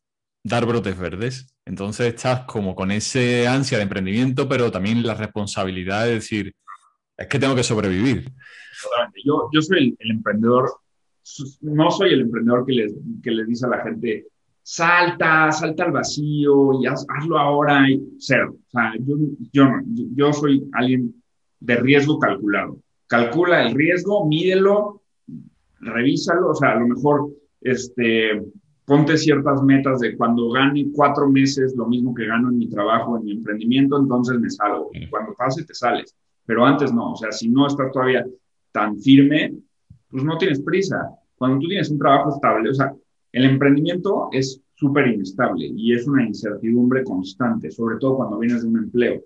dar 0.43 0.65
brotes 0.65 0.97
verdes. 0.97 1.55
Entonces 1.65 2.13
estás 2.13 2.41
como 2.41 2.75
con 2.75 2.91
ese 2.91 3.47
ansia 3.47 3.77
de 3.77 3.83
emprendimiento, 3.83 4.47
pero 4.47 4.71
también 4.71 5.05
la 5.05 5.15
responsabilidad 5.15 6.05
de 6.05 6.15
decir, 6.15 6.53
es 7.17 7.27
que 7.27 7.39
tengo 7.39 7.55
que 7.55 7.63
sobrevivir. 7.63 8.31
Yo, 9.23 9.49
yo 9.51 9.61
soy 9.61 9.95
el, 9.97 10.11
emprendedor, 10.11 10.71
no 11.61 11.89
soy 11.89 12.13
el 12.13 12.21
emprendedor 12.21 12.65
que 12.65 12.73
les, 12.73 12.93
que 13.23 13.31
les 13.31 13.47
dice 13.47 13.65
a 13.65 13.69
la 13.69 13.83
gente, 13.83 14.27
salta, 14.63 15.51
salta 15.51 15.83
al 15.83 15.91
vacío 15.91 16.81
y 16.81 16.87
hazlo 16.87 17.37
ahora 17.37 17.89
y 17.89 18.01
cero. 18.17 18.55
O 18.67 18.71
sea, 18.71 18.93
yo, 18.99 19.15
yo, 19.51 19.69
yo 20.15 20.33
soy 20.33 20.67
alguien 20.73 21.13
de 21.59 21.75
riesgo 21.75 22.17
calculado. 22.17 22.79
Calcula 23.07 23.67
el 23.67 23.75
riesgo, 23.75 24.25
mídelo, 24.25 25.01
revísalo, 25.81 26.49
o 26.49 26.55
sea, 26.55 26.71
a 26.71 26.79
lo 26.79 26.87
mejor 26.87 27.29
este, 27.61 28.41
ponte 28.85 29.17
ciertas 29.17 29.61
metas 29.61 29.99
de 29.99 30.17
cuando 30.17 30.49
gane 30.49 30.87
cuatro 30.93 31.29
meses 31.29 31.75
lo 31.75 31.87
mismo 31.87 32.13
que 32.13 32.25
gano 32.25 32.49
en 32.49 32.57
mi 32.57 32.69
trabajo, 32.69 33.17
en 33.17 33.25
mi 33.25 33.31
emprendimiento, 33.33 33.99
entonces 33.99 34.39
me 34.39 34.49
salgo. 34.49 34.89
Y 34.93 35.07
cuando 35.07 35.33
pase, 35.33 35.63
te 35.65 35.73
sales. 35.73 36.15
Pero 36.45 36.65
antes 36.65 36.93
no, 36.93 37.11
o 37.13 37.15
sea, 37.15 37.31
si 37.31 37.49
no 37.49 37.67
estás 37.67 37.91
todavía 37.91 38.25
tan 38.71 38.97
firme, 38.99 39.53
pues 40.09 40.23
no 40.23 40.37
tienes 40.37 40.61
prisa. 40.61 41.09
Cuando 41.37 41.59
tú 41.59 41.67
tienes 41.67 41.89
un 41.89 41.99
trabajo 41.99 42.29
estable, 42.33 42.69
o 42.69 42.73
sea, 42.73 42.93
el 43.33 43.45
emprendimiento 43.45 44.29
es 44.31 44.61
súper 44.75 45.07
inestable 45.07 45.65
y 45.75 45.93
es 45.93 46.07
una 46.07 46.23
incertidumbre 46.23 47.03
constante, 47.03 47.71
sobre 47.71 47.97
todo 47.97 48.17
cuando 48.17 48.39
vienes 48.39 48.61
de 48.61 48.67
un 48.69 48.77
empleo. 48.77 49.23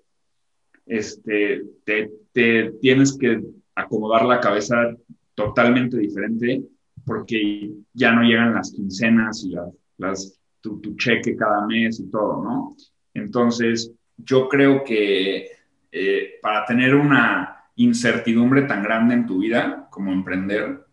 Este, 0.86 1.62
te, 1.84 2.72
tienes 2.80 3.16
que 3.18 3.42
acomodar 3.74 4.24
la 4.24 4.40
cabeza 4.40 4.96
totalmente 5.34 5.98
diferente 5.98 6.64
porque 7.04 7.70
ya 7.92 8.12
no 8.12 8.22
llegan 8.22 8.54
las 8.54 8.72
quincenas 8.72 9.44
y 9.44 9.54
las, 9.98 10.40
tu, 10.60 10.80
cheque 10.96 11.36
cada 11.36 11.66
mes 11.66 12.00
y 12.00 12.10
todo, 12.10 12.42
¿no? 12.42 12.76
Entonces, 13.12 13.92
yo 14.16 14.48
creo 14.48 14.84
que 14.84 15.48
eh, 15.92 16.30
para 16.40 16.64
tener 16.64 16.94
una 16.94 17.64
incertidumbre 17.76 18.62
tan 18.62 18.82
grande 18.82 19.14
en 19.14 19.26
tu 19.26 19.40
vida 19.40 19.86
como 19.90 20.12
emprender, 20.12 20.84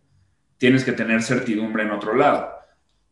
tienes 0.58 0.84
que 0.84 0.92
tener 0.92 1.22
certidumbre 1.22 1.82
en 1.82 1.90
otro 1.90 2.14
lado. 2.14 2.55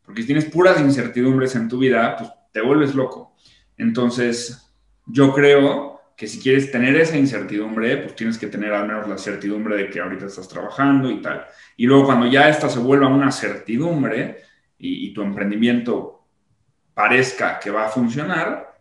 Porque 0.04 0.22
si 0.22 0.26
tienes 0.26 0.44
puras 0.46 0.80
incertidumbres 0.80 1.54
en 1.56 1.68
tu 1.68 1.78
vida, 1.78 2.16
pues 2.16 2.30
te 2.52 2.60
vuelves 2.60 2.94
loco. 2.94 3.34
Entonces, 3.76 4.72
yo 5.06 5.32
creo 5.32 5.94
que 6.16 6.26
si 6.26 6.38
quieres 6.40 6.70
tener 6.70 6.94
esa 6.96 7.16
incertidumbre, 7.16 7.96
pues 7.96 8.14
tienes 8.14 8.38
que 8.38 8.46
tener 8.46 8.72
al 8.72 8.86
menos 8.86 9.08
la 9.08 9.18
certidumbre 9.18 9.76
de 9.76 9.90
que 9.90 10.00
ahorita 10.00 10.26
estás 10.26 10.48
trabajando 10.48 11.10
y 11.10 11.20
tal. 11.20 11.44
Y 11.76 11.86
luego 11.86 12.04
cuando 12.04 12.26
ya 12.26 12.48
esta 12.48 12.68
se 12.68 12.78
vuelva 12.78 13.08
una 13.08 13.32
certidumbre 13.32 14.42
y, 14.78 15.12
tu 15.14 15.22
emprendimiento 15.22 16.26
parezca 16.92 17.58
que 17.58 17.70
va 17.70 17.86
a 17.86 17.88
funcionar, 17.88 18.74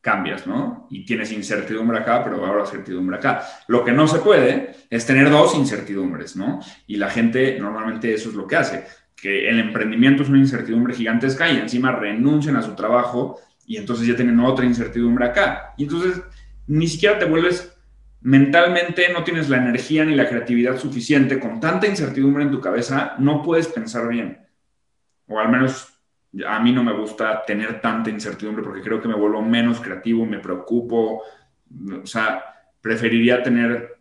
cambias, 0.00 0.46
¿no? 0.46 0.86
Y 0.90 1.04
tienes 1.04 1.30
incertidumbre 1.30 1.98
acá, 1.98 2.24
pero 2.24 2.44
ahora 2.44 2.66
certidumbre 2.66 3.16
acá. 3.16 3.46
Lo 3.68 3.84
que 3.84 3.92
no 3.92 4.08
se 4.08 4.18
puede 4.18 4.74
es 4.90 5.06
tener 5.06 5.30
dos 5.30 5.54
incertidumbres, 5.54 6.36
¿no? 6.36 6.60
Y 6.86 6.96
la 6.96 7.10
gente 7.10 7.58
normalmente 7.60 8.12
eso 8.12 8.30
es 8.30 8.34
lo 8.34 8.46
que 8.46 8.56
hace, 8.56 8.84
que 9.24 9.48
el 9.48 9.58
emprendimiento 9.58 10.22
es 10.22 10.28
una 10.28 10.36
incertidumbre 10.36 10.92
gigantesca 10.92 11.50
y 11.50 11.56
encima 11.56 11.92
renuncian 11.92 12.56
a 12.56 12.62
su 12.62 12.74
trabajo 12.74 13.40
y 13.64 13.78
entonces 13.78 14.06
ya 14.06 14.14
tienen 14.14 14.38
otra 14.38 14.66
incertidumbre 14.66 15.24
acá. 15.24 15.72
Y 15.78 15.84
entonces 15.84 16.22
ni 16.66 16.86
siquiera 16.86 17.18
te 17.18 17.24
vuelves 17.24 17.74
mentalmente, 18.20 19.10
no 19.14 19.24
tienes 19.24 19.48
la 19.48 19.56
energía 19.56 20.04
ni 20.04 20.14
la 20.14 20.28
creatividad 20.28 20.76
suficiente, 20.76 21.40
con 21.40 21.58
tanta 21.58 21.86
incertidumbre 21.86 22.44
en 22.44 22.50
tu 22.50 22.60
cabeza, 22.60 23.14
no 23.18 23.42
puedes 23.42 23.66
pensar 23.68 24.08
bien. 24.08 24.46
O 25.26 25.40
al 25.40 25.48
menos 25.48 25.98
a 26.46 26.60
mí 26.60 26.72
no 26.72 26.84
me 26.84 26.92
gusta 26.92 27.46
tener 27.46 27.80
tanta 27.80 28.10
incertidumbre 28.10 28.62
porque 28.62 28.82
creo 28.82 29.00
que 29.00 29.08
me 29.08 29.14
vuelvo 29.14 29.40
menos 29.40 29.80
creativo, 29.80 30.26
me 30.26 30.38
preocupo, 30.38 31.22
o 31.22 32.06
sea, 32.06 32.44
preferiría 32.78 33.42
tener 33.42 34.00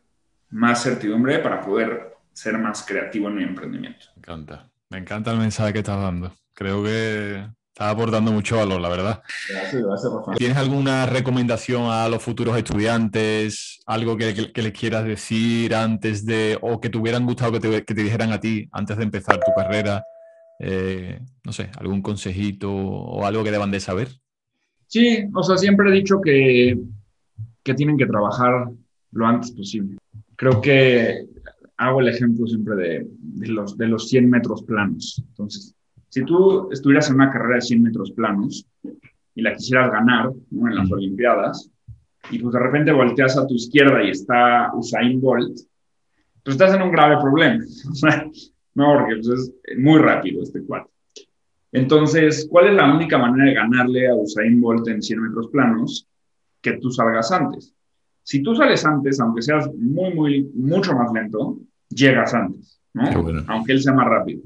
más 0.49 0.83
certidumbre 0.83 1.39
para 1.39 1.61
poder 1.61 2.13
ser 2.33 2.57
más 2.57 2.85
creativo 2.85 3.29
en 3.29 3.35
mi 3.35 3.43
emprendimiento. 3.43 4.07
Me 4.15 4.19
encanta, 4.19 4.69
me 4.93 4.99
encanta 4.99 5.31
el 5.31 5.39
mensaje 5.39 5.73
que 5.73 5.79
estás 5.79 5.99
dando. 5.99 6.31
Creo 6.53 6.83
que 6.83 7.37
estás 7.69 7.91
aportando 7.91 8.31
mucho 8.31 8.57
valor, 8.57 8.79
la 8.79 8.89
verdad. 8.89 9.23
Gracias, 9.49 9.83
gracias, 9.83 10.13
¿Tienes 10.37 10.55
alguna 10.55 11.07
recomendación 11.07 11.89
a 11.89 12.07
los 12.07 12.21
futuros 12.21 12.55
estudiantes? 12.55 13.81
¿Algo 13.87 14.15
que, 14.15 14.51
les 14.53 14.71
quieras 14.71 15.03
decir 15.03 15.73
antes 15.73 16.27
de, 16.27 16.59
o 16.61 16.79
que 16.79 16.89
te 16.89 16.99
hubieran 16.99 17.25
gustado 17.25 17.53
que 17.53 17.59
te, 17.59 17.83
que 17.83 17.95
te 17.95 18.03
dijeran 18.03 18.31
a 18.33 18.39
ti 18.39 18.69
antes 18.71 18.95
de 18.95 19.03
empezar 19.03 19.39
tu 19.39 19.51
carrera? 19.55 20.03
Eh, 20.59 21.19
no 21.43 21.51
sé, 21.51 21.71
algún 21.79 22.03
consejito 22.03 22.71
o 22.71 23.25
algo 23.25 23.43
que 23.43 23.51
deban 23.51 23.71
de 23.71 23.79
saber? 23.79 24.09
Sí, 24.85 25.25
o 25.33 25.41
sea, 25.41 25.57
siempre 25.57 25.89
he 25.89 25.93
dicho 25.93 26.21
que, 26.21 26.77
que 27.63 27.73
tienen 27.73 27.97
que 27.97 28.05
trabajar 28.05 28.69
lo 29.11 29.25
antes 29.25 29.51
posible. 29.51 29.97
Creo 30.35 30.61
que 30.61 31.25
hago 31.77 32.01
el 32.01 32.09
ejemplo 32.09 32.47
siempre 32.47 32.75
de, 32.75 33.07
de, 33.19 33.47
los, 33.47 33.77
de 33.77 33.87
los 33.87 34.07
100 34.09 34.29
metros 34.29 34.63
planos. 34.63 35.23
Entonces, 35.29 35.75
si 36.09 36.23
tú 36.25 36.69
estuvieras 36.71 37.09
en 37.09 37.15
una 37.15 37.31
carrera 37.31 37.55
de 37.55 37.61
100 37.61 37.81
metros 37.83 38.11
planos 38.11 38.67
y 39.35 39.41
la 39.41 39.55
quisieras 39.55 39.91
ganar 39.91 40.31
en 40.51 40.75
las 40.75 40.91
Olimpiadas, 40.91 41.71
y 42.29 42.39
pues 42.39 42.53
de 42.53 42.59
repente 42.59 42.91
volteas 42.91 43.37
a 43.37 43.47
tu 43.47 43.55
izquierda 43.55 44.03
y 44.03 44.11
está 44.11 44.71
Usain 44.75 45.19
Bolt, 45.19 45.57
pues 46.43 46.55
estás 46.55 46.73
en 46.75 46.81
un 46.81 46.91
grave 46.91 47.17
problema. 47.21 47.63
No, 48.75 48.97
porque 48.97 49.17
pues, 49.17 49.27
es 49.65 49.77
muy 49.77 49.99
rápido 49.99 50.41
este 50.41 50.63
cuadro. 50.63 50.89
Entonces, 51.71 52.47
¿cuál 52.49 52.69
es 52.69 52.73
la 52.73 52.91
única 52.91 53.19
manera 53.19 53.45
de 53.45 53.53
ganarle 53.53 54.07
a 54.07 54.15
Usain 54.15 54.59
Bolt 54.59 54.87
en 54.87 54.99
100 54.99 55.21
metros 55.21 55.49
planos? 55.49 56.07
Que 56.59 56.77
tú 56.77 56.89
salgas 56.89 57.31
antes. 57.31 57.75
Si 58.23 58.41
tú 58.41 58.55
sales 58.55 58.85
antes, 58.85 59.19
aunque 59.19 59.41
seas 59.41 59.69
muy, 59.75 60.13
muy, 60.13 60.51
mucho 60.55 60.93
más 60.93 61.11
lento, 61.13 61.57
llegas 61.89 62.33
antes, 62.33 62.79
¿no? 62.93 63.03
Aunque 63.47 63.73
él 63.73 63.81
sea 63.81 63.93
más 63.93 64.07
rápido. 64.07 64.41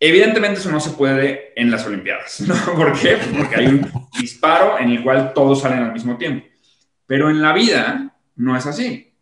Evidentemente 0.00 0.60
eso 0.60 0.70
no 0.70 0.80
se 0.80 0.90
puede 0.90 1.58
en 1.58 1.70
las 1.70 1.86
Olimpiadas, 1.86 2.40
¿no? 2.46 2.54
¿Por 2.74 2.98
qué? 2.98 3.16
Porque 3.36 3.56
hay 3.56 3.66
un 3.66 3.88
disparo 4.20 4.78
en 4.78 4.90
el 4.90 5.02
cual 5.02 5.32
todos 5.34 5.60
salen 5.60 5.84
al 5.84 5.92
mismo 5.92 6.16
tiempo. 6.16 6.46
Pero 7.06 7.30
en 7.30 7.40
la 7.40 7.52
vida 7.52 8.14
no 8.36 8.56
es 8.56 8.66
así. 8.66 9.14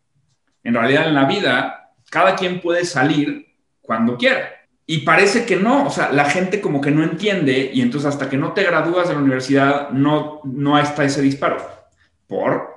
En 0.65 0.75
realidad 0.75 1.09
en 1.09 1.15
la 1.15 1.27
vida 1.27 1.93
cada 2.11 2.37
quien 2.37 2.61
puede 2.61 2.85
salir 2.85 3.55
cuando 3.81 4.17
quiera. 4.17 4.49
Y 4.87 4.99
parece 4.99 5.47
que 5.47 5.57
no, 5.57 5.87
o 5.87 5.91
sea, 5.91 6.13
la 6.13 6.25
gente 6.25 6.61
como 6.61 6.81
que 6.81 6.91
no 6.91 7.03
entiende 7.03 7.71
y 7.73 7.81
entonces 7.81 8.09
hasta 8.09 8.29
que 8.29 8.37
no 8.37 8.53
te 8.53 8.65
gradúas 8.65 9.09
de 9.09 9.15
la 9.15 9.21
universidad 9.21 9.91
no, 9.91 10.41
no 10.45 10.79
está 10.79 11.05
ese 11.05 11.23
disparo. 11.23 11.57
Por 12.27 12.72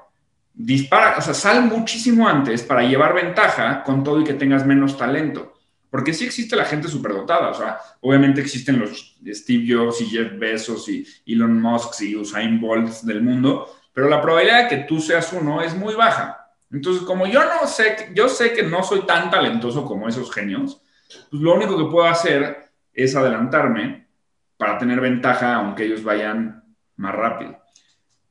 dispara, 0.56 1.18
o 1.18 1.22
sea, 1.22 1.34
sal 1.34 1.64
muchísimo 1.64 2.28
antes 2.28 2.64
para 2.64 2.84
llevar 2.84 3.14
ventaja 3.14 3.84
con 3.84 4.04
todo 4.04 4.22
y 4.22 4.24
que 4.24 4.34
tengas 4.34 4.66
menos 4.66 4.98
talento. 4.98 5.54
Porque 5.90 6.14
sí 6.14 6.26
existe 6.26 6.56
la 6.56 6.66
gente 6.66 6.88
superdotada, 6.88 7.52
o 7.52 8.10
obviamente 8.10 8.42
existen 8.42 8.80
los 8.80 9.16
Steve 9.26 9.66
Jobs 9.68 10.02
y 10.02 10.06
Jeff 10.08 10.38
Bezos 10.38 10.90
y 10.90 11.06
Elon 11.26 11.62
Musk 11.62 12.02
y 12.02 12.16
Usain 12.16 12.60
Bolt 12.60 13.02
del 13.02 13.22
mundo, 13.22 13.74
pero 13.94 14.10
la 14.10 14.22
probabilidad 14.22 14.64
de 14.64 14.70
que 14.70 14.84
tú 14.84 15.00
seas 15.00 15.32
uno 15.32 15.62
es 15.62 15.76
muy 15.76 15.96
baja. 15.96 16.52
Entonces, 16.72 17.04
como 17.04 17.28
yo 17.28 17.42
no 17.46 17.68
sé, 17.68 18.12
yo 18.14 18.28
sé 18.28 18.52
que 18.52 18.64
no 18.64 18.84
soy 18.84 19.06
tan 19.06 19.30
talentoso 19.30 19.86
como 19.86 20.10
esos 20.10 20.34
genios, 20.34 20.82
pues 21.30 21.42
lo 21.42 21.54
único 21.54 21.78
que 21.78 21.90
puedo 21.90 22.06
hacer 22.06 22.72
es 22.92 23.16
adelantarme 23.16 24.08
para 24.58 24.78
tener 24.78 25.00
ventaja 25.00 25.56
aunque 25.56 25.86
ellos 25.86 26.04
vayan 26.04 26.64
más 26.98 27.16
rápido. 27.16 27.58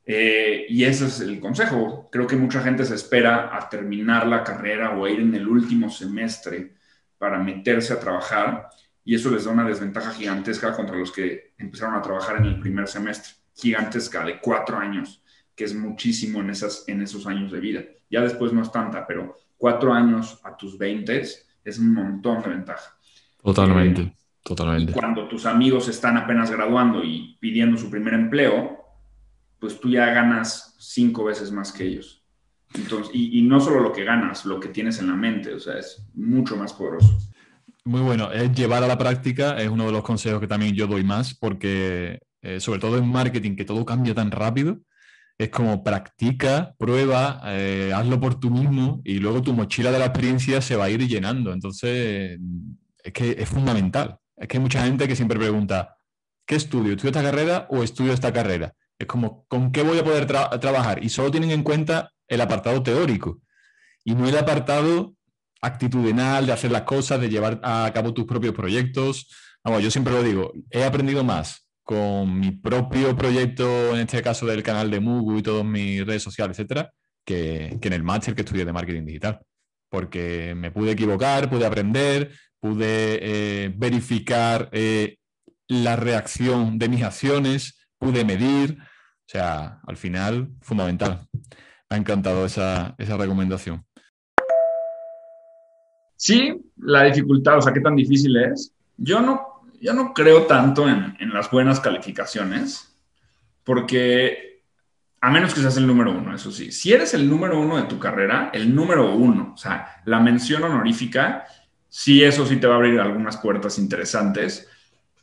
Eh, 0.05 0.67
y 0.69 0.83
ese 0.83 1.07
es 1.07 1.19
el 1.21 1.39
consejo. 1.39 2.09
Creo 2.11 2.27
que 2.27 2.35
mucha 2.35 2.61
gente 2.61 2.85
se 2.85 2.95
espera 2.95 3.55
a 3.55 3.67
terminar 3.69 4.27
la 4.27 4.43
carrera 4.43 4.91
o 4.91 5.05
a 5.05 5.09
ir 5.09 5.19
en 5.19 5.33
el 5.33 5.47
último 5.47 5.89
semestre 5.89 6.75
para 7.17 7.39
meterse 7.39 7.93
a 7.93 7.99
trabajar 7.99 8.69
y 9.03 9.15
eso 9.15 9.31
les 9.31 9.45
da 9.45 9.51
una 9.51 9.67
desventaja 9.67 10.11
gigantesca 10.11 10.73
contra 10.73 10.97
los 10.97 11.11
que 11.11 11.53
empezaron 11.57 11.95
a 11.95 12.01
trabajar 12.01 12.37
en 12.37 12.45
el 12.45 12.59
primer 12.59 12.87
semestre, 12.87 13.33
gigantesca, 13.55 14.25
de 14.25 14.39
cuatro 14.39 14.77
años, 14.77 15.23
que 15.55 15.63
es 15.63 15.75
muchísimo 15.75 16.41
en, 16.41 16.49
esas, 16.49 16.83
en 16.87 17.01
esos 17.01 17.25
años 17.27 17.51
de 17.51 17.59
vida. 17.59 17.83
Ya 18.09 18.21
después 18.21 18.51
no 18.51 18.61
es 18.61 18.71
tanta, 18.71 19.05
pero 19.05 19.35
cuatro 19.57 19.93
años 19.93 20.39
a 20.43 20.57
tus 20.57 20.77
20 20.77 21.21
es 21.63 21.79
un 21.79 21.93
montón 21.93 22.41
de 22.41 22.49
ventaja. 22.49 22.97
Totalmente, 23.43 24.01
eh, 24.01 24.15
totalmente. 24.43 24.93
Cuando 24.93 25.27
tus 25.27 25.45
amigos 25.45 25.87
están 25.87 26.17
apenas 26.17 26.49
graduando 26.49 27.03
y 27.03 27.37
pidiendo 27.39 27.77
su 27.77 27.91
primer 27.91 28.15
empleo, 28.15 28.84
pues 29.65 29.79
tú 29.79 29.89
ya 29.89 30.05
ganas 30.13 30.75
cinco 30.77 31.23
veces 31.23 31.51
más 31.51 31.71
que 31.71 31.85
ellos. 31.85 32.23
Y, 33.13 33.41
no 33.41 33.59
solo 33.59 33.79
lo 33.79 33.91
que 33.91 34.03
ganas, 34.03 34.45
lo 34.45 34.59
que 34.59 34.67
tienes 34.67 34.99
en 34.99 35.07
la 35.07 35.15
mente, 35.15 35.55
o 35.55 35.59
sea, 35.59 35.79
es 35.79 36.05
mucho 36.13 36.55
más 36.55 36.71
poderoso. 36.73 37.17
Muy 37.83 38.01
bueno, 38.01 38.31
es 38.31 38.51
llevar 38.51 38.83
a 38.83 38.87
la 38.87 38.95
práctica, 38.95 39.57
es 39.57 39.67
uno 39.67 39.87
de 39.87 39.91
los 39.91 40.03
consejos 40.03 40.39
que 40.39 40.47
también 40.47 40.75
yo 40.75 40.85
doy 40.85 41.03
más, 41.03 41.33
porque 41.33 42.19
eh, 42.43 42.59
sobre 42.59 42.79
todo 42.79 42.99
en 42.99 43.07
marketing, 43.07 43.55
que 43.55 43.65
todo 43.65 43.83
cambia 43.83 44.13
tan 44.13 44.29
rápido, 44.29 44.81
es 45.35 45.49
como 45.49 45.83
practica, 45.83 46.75
prueba, 46.77 47.41
eh, 47.45 47.91
hazlo 47.91 48.19
por 48.19 48.39
tú 48.39 48.51
mismo 48.51 49.01
y 49.03 49.17
luego 49.17 49.41
tu 49.41 49.53
mochila 49.53 49.91
de 49.91 49.97
la 49.97 50.05
experiencia 50.05 50.61
se 50.61 50.75
va 50.75 50.83
a 50.83 50.89
ir 50.91 51.07
llenando. 51.07 51.51
Entonces, 51.51 52.39
es 53.03 53.13
que 53.13 53.31
es 53.31 53.49
fundamental. 53.49 54.19
Es 54.37 54.47
que 54.47 54.57
hay 54.57 54.61
mucha 54.61 54.83
gente 54.83 55.07
que 55.07 55.15
siempre 55.15 55.39
pregunta, 55.39 55.97
¿qué 56.45 56.53
estudio? 56.53 56.91
¿Estudio 56.91 57.09
esta 57.09 57.23
carrera 57.23 57.65
o 57.71 57.81
estudio 57.81 58.13
esta 58.13 58.31
carrera? 58.31 58.75
Es 58.97 59.07
como, 59.07 59.45
¿con 59.47 59.71
qué 59.71 59.83
voy 59.83 59.99
a 59.99 60.03
poder 60.03 60.25
trabajar? 60.25 61.03
Y 61.03 61.09
solo 61.09 61.31
tienen 61.31 61.51
en 61.51 61.63
cuenta 61.63 62.11
el 62.27 62.41
apartado 62.41 62.81
teórico 62.81 63.41
y 64.03 64.15
no 64.15 64.27
el 64.27 64.37
apartado 64.37 65.15
actitudinal 65.61 66.45
de 66.45 66.53
hacer 66.53 66.71
las 66.71 66.83
cosas, 66.83 67.19
de 67.19 67.29
llevar 67.29 67.59
a 67.63 67.91
cabo 67.93 68.13
tus 68.13 68.25
propios 68.25 68.53
proyectos. 68.53 69.27
Yo 69.81 69.91
siempre 69.91 70.13
lo 70.13 70.23
digo, 70.23 70.53
he 70.69 70.83
aprendido 70.83 71.23
más 71.23 71.67
con 71.83 72.39
mi 72.39 72.51
propio 72.51 73.15
proyecto, 73.15 73.93
en 73.93 74.01
este 74.01 74.21
caso 74.21 74.45
del 74.45 74.63
canal 74.63 74.89
de 74.89 74.99
Mugu 74.99 75.37
y 75.37 75.43
todas 75.43 75.65
mis 75.65 76.05
redes 76.05 76.23
sociales, 76.23 76.57
etcétera, 76.57 76.91
que, 77.23 77.77
en 77.81 77.93
el 77.93 78.03
máster 78.03 78.35
que 78.35 78.41
estudié 78.41 78.65
de 78.65 78.73
marketing 78.73 79.05
digital. 79.05 79.39
Porque 79.89 80.53
me 80.55 80.71
pude 80.71 80.91
equivocar, 80.91 81.49
pude 81.49 81.65
aprender, 81.65 82.31
pude 82.59 83.19
eh, 83.21 83.73
verificar 83.75 84.69
eh, 84.71 85.17
la 85.67 85.95
reacción 85.95 86.77
de 86.77 86.89
mis 86.89 87.03
acciones, 87.03 87.84
pude 87.99 88.23
medir. 88.23 88.77
O 88.79 89.27
sea, 89.27 89.79
al 89.85 89.97
final, 89.97 90.49
fundamental. 90.61 91.27
Me 91.89 91.97
ha 91.97 91.99
encantado 91.99 92.45
esa, 92.45 92.95
recomendación. 92.97 93.85
Sí, 96.15 96.55
la 96.77 97.03
dificultad, 97.03 97.57
o 97.57 97.61
sea, 97.61 97.73
qué 97.73 97.81
tan 97.81 97.95
difícil 97.95 98.37
es. 98.37 98.73
Yo 98.97 99.19
no, 99.21 99.63
yo 99.81 99.93
no 99.93 100.13
creo 100.13 100.45
tanto 100.45 100.87
en, 100.87 101.15
en 101.19 101.33
las 101.33 101.49
buenas 101.51 101.79
calificaciones, 101.79 102.95
porque 103.63 104.45
a 105.25 105.31
menos 105.31 105.55
que 105.55 105.61
seas 105.61 105.77
el 105.77 105.87
número 105.87 106.11
uno, 106.11 106.35
eso 106.35 106.51
sí. 106.51 106.71
Si 106.71 106.93
eres 106.93 107.15
el 107.15 107.27
número 107.27 107.59
uno 107.59 107.77
de 107.77 107.83
tu 107.83 107.97
carrera, 107.97 108.51
el 108.53 108.75
número 108.75 109.15
uno, 109.15 109.53
o 109.55 109.57
sea, 109.57 110.01
la 110.05 110.19
mención 110.19 110.63
honorífica, 110.63 111.45
sí, 111.89 112.23
eso 112.23 112.45
sí 112.45 112.57
te 112.57 112.67
va 112.67 112.75
a 112.75 112.77
abrir 112.77 112.99
algunas 112.99 113.37
puertas 113.37 113.79
interesantes, 113.79 114.69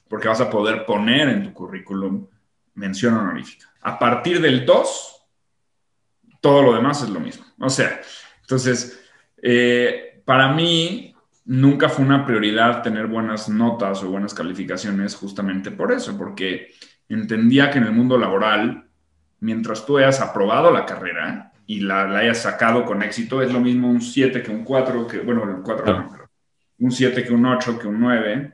porque 0.09 0.27
vas 0.27 0.41
a 0.41 0.51
poder 0.51 0.85
poner 0.85 1.29
en 1.29 1.45
tu 1.45 1.53
currículum 1.53 2.27
mención 2.75 3.15
honorífica. 3.15 3.73
A 3.83 3.99
partir 3.99 4.41
del 4.41 4.65
2, 4.65 5.13
todo 6.41 6.63
lo 6.63 6.75
demás 6.75 7.03
es 7.03 7.11
lo 7.11 7.21
mismo. 7.21 7.45
O 7.59 7.71
sea, 7.71 8.01
entonces, 8.41 9.01
eh, 9.43 10.23
para 10.25 10.53
mí 10.53 11.15
nunca 11.45 11.89
fue 11.89 12.05
una 12.05 12.25
prioridad 12.25 12.83
tener 12.83 13.07
buenas 13.07 13.49
notas 13.49 14.03
o 14.03 14.11
buenas 14.11 14.35
calificaciones 14.35 15.15
justamente 15.15 15.71
por 15.71 15.93
eso, 15.93 16.17
porque 16.17 16.73
entendía 17.09 17.71
que 17.71 17.79
en 17.79 17.85
el 17.85 17.93
mundo 17.93 18.17
laboral, 18.17 18.89
mientras 19.41 19.85
tú 19.85 19.99
hayas 19.99 20.21
aprobado 20.21 20.71
la 20.71 20.87
carrera 20.87 21.53
y 21.67 21.81
la, 21.81 22.19
hayas 22.19 22.43
sacado 22.43 22.85
con 22.85 23.03
éxito, 23.03 23.43
es 23.43 23.53
lo 23.53 23.61
mismo 23.61 23.89
un 23.89 24.01
7 24.01 24.43
que 24.43 24.51
un 24.51 24.65
4, 24.65 25.07
que, 25.07 25.19
bueno, 25.21 25.43
un 25.43 25.63
4 25.63 25.87
no, 25.87 26.09
pero 26.11 26.31
un 26.79 26.91
7 26.91 27.25
que 27.25 27.33
un 27.33 27.47
8, 27.47 27.79
que 27.79 27.87
un 27.87 28.01
9. 28.01 28.53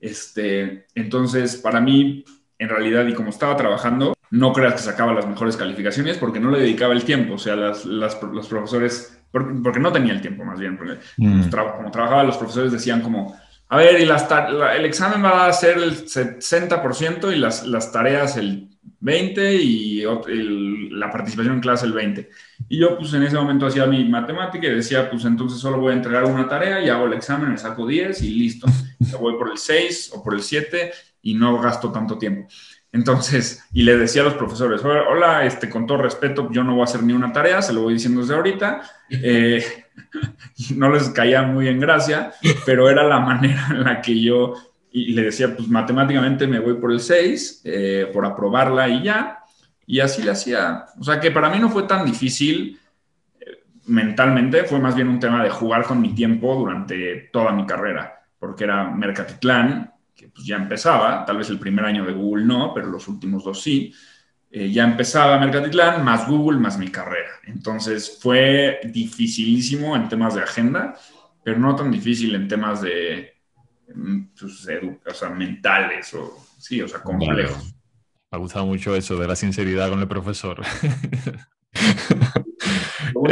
Este, 0.00 0.86
entonces, 0.94 1.56
para 1.56 1.80
mí, 1.80 2.24
en 2.58 2.68
realidad, 2.68 3.06
y 3.06 3.14
como 3.14 3.30
estaba 3.30 3.56
trabajando, 3.56 4.14
no 4.30 4.52
creas 4.52 4.74
que 4.74 4.80
sacaba 4.80 5.12
las 5.12 5.26
mejores 5.26 5.56
calificaciones 5.56 6.18
porque 6.18 6.40
no 6.40 6.50
le 6.50 6.60
dedicaba 6.60 6.94
el 6.94 7.04
tiempo. 7.04 7.34
O 7.34 7.38
sea, 7.38 7.56
las, 7.56 7.84
los 7.84 8.14
profesores, 8.48 9.18
porque, 9.30 9.80
no 9.80 9.92
tenía 9.92 10.12
el 10.12 10.20
tiempo 10.20 10.44
más 10.44 10.58
bien. 10.58 10.76
Porque 10.76 10.98
mm. 11.16 11.50
como 11.50 11.90
trabajaba, 11.90 12.24
los 12.24 12.36
profesores 12.36 12.72
decían 12.72 13.02
como, 13.02 13.36
a 13.68 13.76
ver, 13.76 14.00
y 14.00 14.04
las 14.04 14.28
el 14.76 14.84
examen 14.84 15.24
va 15.24 15.46
a 15.46 15.52
ser 15.52 15.78
el 15.78 16.06
60% 16.06 17.32
y 17.32 17.36
las, 17.36 17.66
las 17.66 17.92
tareas 17.92 18.36
el 18.36 18.68
20% 19.06 19.60
y 19.60 20.90
la 20.90 21.10
participación 21.10 21.54
en 21.54 21.60
clase 21.60 21.86
el 21.86 21.94
20%. 21.94 22.28
Y 22.68 22.78
yo, 22.78 22.98
pues 22.98 23.14
en 23.14 23.22
ese 23.22 23.36
momento 23.36 23.66
hacía 23.66 23.86
mi 23.86 24.04
matemática 24.04 24.66
y 24.66 24.74
decía, 24.74 25.08
pues 25.08 25.24
entonces 25.24 25.60
solo 25.60 25.78
voy 25.78 25.92
a 25.92 25.96
entregar 25.96 26.24
una 26.24 26.48
tarea 26.48 26.84
y 26.84 26.88
hago 26.88 27.06
el 27.06 27.12
examen, 27.12 27.50
me 27.50 27.58
saco 27.58 27.86
10 27.86 28.22
y 28.22 28.30
listo. 28.30 28.66
voy 29.20 29.34
por 29.38 29.50
el 29.50 29.58
6 29.58 30.12
o 30.14 30.22
por 30.22 30.34
el 30.34 30.42
7 30.42 30.90
y 31.22 31.34
no 31.34 31.60
gasto 31.60 31.92
tanto 31.92 32.18
tiempo. 32.18 32.48
Entonces, 32.92 33.62
y 33.72 33.82
le 33.82 33.96
decía 33.96 34.22
a 34.22 34.24
los 34.24 34.34
profesores, 34.34 34.82
hola, 34.82 35.44
este, 35.44 35.68
con 35.68 35.86
todo 35.86 35.98
respeto, 35.98 36.48
yo 36.50 36.64
no 36.64 36.72
voy 36.72 36.80
a 36.80 36.84
hacer 36.84 37.02
ni 37.02 37.12
una 37.12 37.32
tarea, 37.32 37.60
se 37.60 37.72
lo 37.72 37.82
voy 37.82 37.94
diciendo 37.94 38.20
desde 38.20 38.34
ahorita. 38.34 38.82
Eh, 39.08 39.64
no 40.74 40.90
les 40.90 41.08
caía 41.10 41.42
muy 41.42 41.68
en 41.68 41.80
gracia, 41.80 42.32
pero 42.64 42.90
era 42.90 43.04
la 43.04 43.20
manera 43.20 43.68
en 43.70 43.84
la 43.84 44.00
que 44.00 44.20
yo, 44.20 44.54
y 44.96 45.12
le 45.12 45.24
decía, 45.24 45.54
pues 45.54 45.68
matemáticamente 45.68 46.46
me 46.46 46.58
voy 46.58 46.74
por 46.74 46.90
el 46.90 47.00
6, 47.00 47.60
eh, 47.64 48.10
por 48.14 48.24
aprobarla 48.24 48.88
y 48.88 49.02
ya. 49.02 49.40
Y 49.84 50.00
así 50.00 50.22
le 50.22 50.30
hacía. 50.30 50.86
O 50.98 51.04
sea 51.04 51.20
que 51.20 51.30
para 51.30 51.50
mí 51.50 51.58
no 51.58 51.68
fue 51.68 51.82
tan 51.82 52.06
difícil 52.06 52.80
eh, 53.38 53.64
mentalmente, 53.88 54.64
fue 54.64 54.78
más 54.78 54.94
bien 54.94 55.08
un 55.08 55.20
tema 55.20 55.44
de 55.44 55.50
jugar 55.50 55.84
con 55.84 56.00
mi 56.00 56.14
tiempo 56.14 56.54
durante 56.54 57.28
toda 57.30 57.52
mi 57.52 57.66
carrera, 57.66 58.22
porque 58.38 58.64
era 58.64 58.90
Mercatitlán, 58.90 59.92
que 60.14 60.28
pues 60.28 60.46
ya 60.46 60.56
empezaba, 60.56 61.26
tal 61.26 61.36
vez 61.36 61.50
el 61.50 61.58
primer 61.58 61.84
año 61.84 62.06
de 62.06 62.14
Google 62.14 62.46
no, 62.46 62.72
pero 62.72 62.86
los 62.86 63.06
últimos 63.06 63.44
dos 63.44 63.60
sí, 63.60 63.92
eh, 64.50 64.70
ya 64.70 64.84
empezaba 64.84 65.38
Mercatitlán, 65.38 66.02
más 66.06 66.26
Google, 66.26 66.58
más 66.58 66.78
mi 66.78 66.88
carrera. 66.88 67.32
Entonces 67.44 68.18
fue 68.18 68.80
dificilísimo 68.84 69.94
en 69.94 70.08
temas 70.08 70.34
de 70.34 70.42
agenda, 70.42 70.96
pero 71.44 71.58
no 71.58 71.76
tan 71.76 71.90
difícil 71.90 72.34
en 72.34 72.48
temas 72.48 72.80
de, 72.80 73.35
pues, 73.86 74.42
o 74.42 75.14
sea, 75.14 75.30
mentales 75.30 76.12
o, 76.14 76.36
sí, 76.58 76.80
o 76.80 76.88
sea, 76.88 77.02
complejos. 77.02 77.74
Me 78.30 78.36
ha 78.36 78.38
gustado 78.38 78.66
mucho 78.66 78.94
eso 78.96 79.16
de 79.18 79.28
la 79.28 79.36
sinceridad 79.36 79.90
con 79.90 80.00
el 80.00 80.08
profesor. 80.08 80.60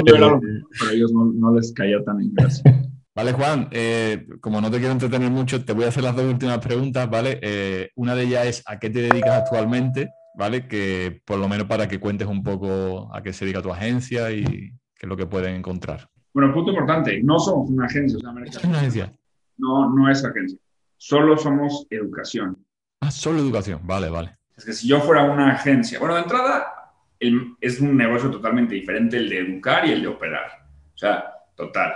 Pero 0.05 0.41
ellos 0.93 1.13
no, 1.13 1.33
no 1.35 1.55
les 1.55 1.73
caía 1.73 2.03
tan 2.05 2.21
en 2.21 2.33
gracia. 2.35 2.63
Vale, 3.17 3.33
Juan, 3.33 3.69
eh, 3.71 4.27
como 4.41 4.61
no 4.61 4.73
te 4.73 4.79
quiero 4.79 4.93
entretener 4.93 5.31
mucho, 5.31 5.65
te 5.65 5.73
voy 5.73 5.85
a 5.85 5.89
hacer 5.89 6.03
las 6.03 6.17
dos 6.17 6.25
últimas 6.25 6.59
preguntas, 6.59 7.09
¿vale? 7.09 7.39
Eh, 7.43 7.91
una 7.95 8.17
de 8.17 8.25
ellas 8.25 8.47
es 8.47 8.63
¿a 8.67 8.81
qué 8.81 8.91
te 8.91 9.03
dedicas 9.03 9.43
actualmente? 9.43 10.11
¿Vale? 10.37 10.67
Que 10.67 11.23
por 11.25 11.39
lo 11.39 11.49
menos 11.49 11.69
para 11.69 11.87
que 11.87 12.01
cuentes 12.01 12.27
un 12.27 12.43
poco 12.43 13.15
a 13.15 13.23
qué 13.23 13.33
se 13.33 13.45
dedica 13.45 13.63
tu 13.63 13.73
agencia 13.73 14.33
y 14.33 14.43
qué 14.43 15.03
es 15.03 15.09
lo 15.09 15.17
que 15.17 15.27
pueden 15.27 15.55
encontrar. 15.55 16.09
Bueno, 16.33 16.53
punto 16.53 16.73
importante, 16.73 17.23
no 17.23 17.39
somos 17.39 17.71
una 17.71 17.87
agencia. 17.87 18.19
¿Es 18.45 18.65
una 18.65 18.79
agencia? 18.79 19.13
No, 19.57 19.91
no 19.91 20.11
es 20.11 20.25
agencia. 20.25 20.59
Solo 20.97 21.37
somos 21.37 21.87
educación. 21.91 22.65
Ah, 23.01 23.11
solo 23.11 23.39
educación, 23.41 23.81
vale, 23.85 24.09
vale. 24.09 24.39
Es 24.57 24.65
que 24.65 24.73
si 24.73 24.89
yo 24.89 25.01
fuera 25.01 25.25
una 25.25 25.53
agencia, 25.53 25.99
bueno, 25.99 26.15
de 26.15 26.23
entrada 26.23 26.67
es 27.19 27.81
un 27.81 27.97
negocio 27.97 28.31
totalmente 28.31 28.75
diferente 28.75 29.17
el 29.17 29.29
de 29.29 29.39
educar 29.39 29.87
y 29.87 29.93
el 29.93 30.03
de 30.03 30.09
operar. 30.09 30.69
O 30.95 30.99
sea, 30.99 31.25
total 31.57 31.95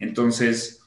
entonces, 0.00 0.82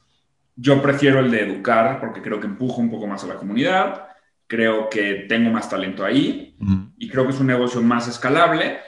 yo 0.56 0.82
prefiero 0.82 1.20
el 1.20 1.30
de 1.30 1.42
educar 1.42 2.00
porque 2.00 2.20
creo 2.20 2.40
que 2.40 2.46
empujo 2.46 2.80
un 2.80 2.90
poco 2.90 3.06
más 3.06 3.24
a 3.24 3.28
la 3.28 3.36
comunidad, 3.36 4.08
creo 4.46 4.90
que 4.90 5.26
tengo 5.28 5.50
más 5.50 5.70
talento 5.70 6.04
ahí 6.04 6.56
y 6.98 7.08
creo 7.08 7.24
que 7.24 7.30
es 7.30 7.40
un 7.40 7.46
negocio 7.46 7.80
más 7.80 8.06
escalable 8.08 8.78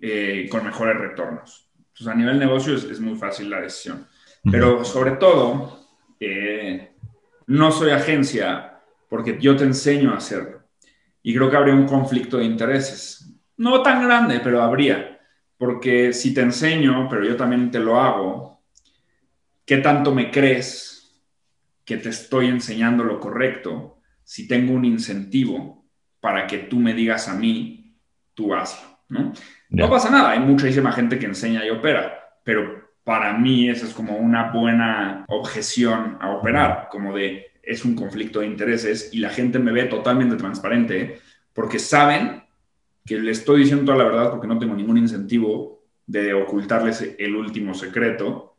eh, 0.00 0.48
con 0.50 0.64
mejores 0.64 0.96
retornos. 0.96 1.68
Entonces, 1.76 2.06
a 2.06 2.14
nivel 2.14 2.38
negocio 2.38 2.74
es, 2.74 3.00
muy 3.00 3.16
fácil 3.16 3.50
la 3.50 3.60
decisión. 3.60 4.06
Pero 4.50 4.84
sobre 4.84 5.12
todo, 5.12 5.81
eh, 6.24 6.92
no 7.46 7.72
soy 7.72 7.90
agencia 7.90 8.80
porque 9.08 9.38
yo 9.40 9.56
te 9.56 9.64
enseño 9.64 10.12
a 10.12 10.18
hacerlo. 10.18 10.62
Y 11.22 11.34
creo 11.34 11.50
que 11.50 11.56
habría 11.56 11.74
un 11.74 11.86
conflicto 11.86 12.38
de 12.38 12.44
intereses. 12.44 13.34
No 13.56 13.82
tan 13.82 14.04
grande, 14.04 14.40
pero 14.42 14.62
habría. 14.62 15.20
Porque 15.58 16.12
si 16.12 16.34
te 16.34 16.40
enseño, 16.40 17.08
pero 17.08 17.24
yo 17.24 17.36
también 17.36 17.70
te 17.70 17.78
lo 17.78 18.00
hago, 18.00 18.52
¿Qué 19.64 19.78
tanto 19.78 20.14
me 20.14 20.30
crees 20.30 21.24
que 21.84 21.96
te 21.96 22.08
estoy 22.08 22.48
enseñando 22.48 23.04
lo 23.04 23.20
correcto 23.20 24.00
si 24.24 24.48
tengo 24.48 24.72
un 24.74 24.84
incentivo 24.84 25.86
para 26.20 26.46
que 26.46 26.58
tú 26.58 26.78
me 26.78 26.94
digas 26.94 27.28
a 27.28 27.34
mí, 27.34 27.96
tú 28.34 28.54
hazlo? 28.54 28.98
¿no? 29.08 29.32
no 29.70 29.90
pasa 29.90 30.10
nada, 30.10 30.30
hay 30.30 30.40
muchísima 30.40 30.92
gente 30.92 31.18
que 31.18 31.26
enseña 31.26 31.64
y 31.64 31.70
opera, 31.70 32.38
pero 32.44 32.81
para 33.04 33.32
mí 33.34 33.68
esa 33.68 33.86
es 33.86 33.94
como 33.94 34.16
una 34.16 34.52
buena 34.52 35.24
objeción 35.28 36.18
a 36.20 36.30
operar, 36.30 36.88
como 36.90 37.14
de 37.14 37.46
es 37.62 37.84
un 37.84 37.94
conflicto 37.94 38.40
de 38.40 38.46
intereses 38.46 39.10
y 39.12 39.18
la 39.18 39.30
gente 39.30 39.58
me 39.58 39.72
ve 39.72 39.84
totalmente 39.84 40.36
transparente 40.36 41.20
porque 41.52 41.78
saben 41.78 42.42
que 43.04 43.18
le 43.18 43.30
estoy 43.30 43.60
diciendo 43.60 43.84
toda 43.84 43.98
la 43.98 44.10
verdad 44.10 44.30
porque 44.30 44.46
no 44.46 44.58
tengo 44.58 44.74
ningún 44.74 44.98
incentivo 44.98 45.82
de 46.06 46.34
ocultarles 46.34 47.14
el 47.18 47.36
último 47.36 47.74
secreto 47.74 48.56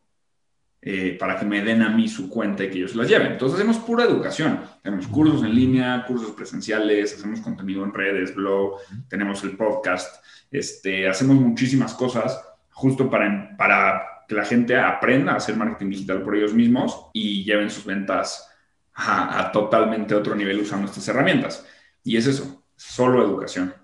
eh, 0.80 1.16
para 1.18 1.38
que 1.38 1.46
me 1.46 1.62
den 1.62 1.82
a 1.82 1.88
mí 1.88 2.08
su 2.08 2.28
cuenta 2.28 2.64
y 2.64 2.68
que 2.68 2.76
ellos 2.76 2.94
las 2.94 3.08
lleven. 3.08 3.32
Entonces 3.32 3.58
hacemos 3.58 3.78
pura 3.78 4.04
educación. 4.04 4.60
Tenemos 4.82 5.06
cursos 5.06 5.42
en 5.42 5.54
línea, 5.54 6.04
cursos 6.06 6.32
presenciales, 6.32 7.14
hacemos 7.14 7.40
contenido 7.40 7.84
en 7.84 7.94
redes, 7.94 8.34
blog, 8.34 8.80
tenemos 9.08 9.42
el 9.44 9.56
podcast, 9.56 10.22
este, 10.50 11.08
hacemos 11.08 11.36
muchísimas 11.36 11.94
cosas 11.94 12.38
justo 12.70 13.08
para, 13.08 13.56
para 13.56 14.02
que 14.28 14.34
la 14.34 14.44
gente 14.44 14.76
aprenda 14.76 15.32
a 15.32 15.36
hacer 15.36 15.56
marketing 15.56 15.90
digital 15.90 16.22
por 16.22 16.36
ellos 16.36 16.54
mismos 16.54 17.10
y 17.12 17.44
lleven 17.44 17.70
sus 17.70 17.84
ventas 17.84 18.48
a, 18.94 19.40
a 19.40 19.52
totalmente 19.52 20.14
otro 20.14 20.34
nivel 20.34 20.60
usando 20.60 20.86
estas 20.86 21.06
herramientas. 21.08 21.66
Y 22.02 22.16
es 22.16 22.26
eso, 22.26 22.64
solo 22.76 23.24
educación. 23.24 23.74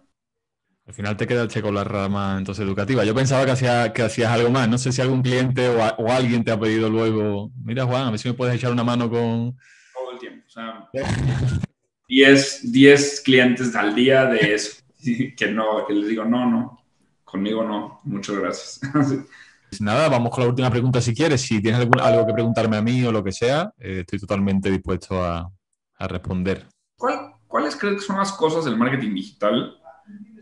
Al 0.91 0.95
final 0.95 1.17
te 1.17 1.29
queda 1.29 1.43
el 1.43 1.49
checo 1.49 1.71
la 1.71 1.85
rama 1.85 2.37
entonces 2.37 2.65
educativa. 2.65 3.05
Yo 3.05 3.15
pensaba 3.15 3.45
que, 3.45 3.53
hacía, 3.53 3.93
que 3.93 4.03
hacías 4.03 4.33
algo 4.33 4.51
más. 4.51 4.69
No 4.69 4.77
sé 4.77 4.91
si 4.91 5.01
algún 5.01 5.23
cliente 5.23 5.69
o, 5.69 6.11
alguien 6.11 6.43
te 6.43 6.51
ha 6.51 6.59
pedido 6.59 6.91
luego, 6.91 7.53
mira 7.65 7.85
Juan, 7.85 8.09
a 8.09 8.11
ver 8.11 8.19
si 8.19 8.29
me 8.29 8.35
puedes 8.35 8.57
echar 8.57 8.73
una 8.73 8.83
mano 8.83 9.09
con... 9.09 9.57
Todo 9.95 10.13
el 10.13 10.19
tiempo. 10.19 10.45
O 10.49 10.51
sea, 10.51 10.89
10, 12.09 13.23
clientes 13.25 13.77
al 13.77 13.95
día 13.95 14.25
de 14.25 14.55
eso. 14.55 14.83
Que 15.37 15.47
no, 15.47 15.87
que 15.87 15.95
les 15.95 16.09
digo, 16.09 16.25
no, 16.25 16.51
no, 16.51 16.85
conmigo 17.25 17.65
no. 17.65 18.01
Muchas 18.03 18.37
gracias. 18.37 18.81
Pues 19.71 19.81
nada, 19.81 20.09
vamos 20.09 20.31
con 20.31 20.43
la 20.43 20.51
última 20.51 20.71
pregunta 20.71 21.01
si 21.01 21.15
quieres. 21.15 21.41
Si 21.41 21.63
tienes 21.63 21.89
algo 22.03 22.27
que 22.27 22.33
preguntarme 22.33 22.77
a 22.77 22.83
mí 22.83 23.03
o 23.05 23.13
lo 23.13 23.25
que 23.25 23.33
sea, 23.33 23.73
eh, 23.79 24.01
estoy 24.01 24.19
totalmente 24.19 24.71
dispuesto 24.71 25.25
a, 25.25 25.51
a 25.95 26.09
responder. 26.09 26.67
¿Cuál, 26.97 27.35
¿Cuáles 27.47 27.77
crees 27.77 27.97
que 27.97 28.07
son 28.07 28.19
las 28.19 28.33
cosas 28.33 28.65
del 28.65 28.77
marketing 28.77 29.15
digital 29.15 29.79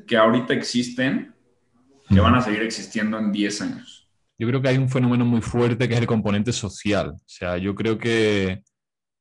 que 0.07 0.17
ahorita 0.17 0.55
existen 0.55 1.35
que 2.09 2.21
van 2.21 2.35
a 2.35 2.43
seguir 2.43 2.63
existiendo 2.63 3.19
en 3.19 3.31
10 3.31 3.63
años? 3.63 4.09
Yo 4.39 4.47
creo 4.47 4.63
que 4.63 4.69
hay 4.69 4.79
un 4.79 4.89
fenómeno 4.89 5.25
muy 5.25 5.43
fuerte 5.43 5.89
que 5.89 5.95
es 5.95 6.01
el 6.01 6.07
componente 6.07 6.53
social. 6.53 7.11
O 7.11 7.23
sea, 7.27 7.59
yo 7.59 7.75
creo 7.75 7.99
que 7.99 8.63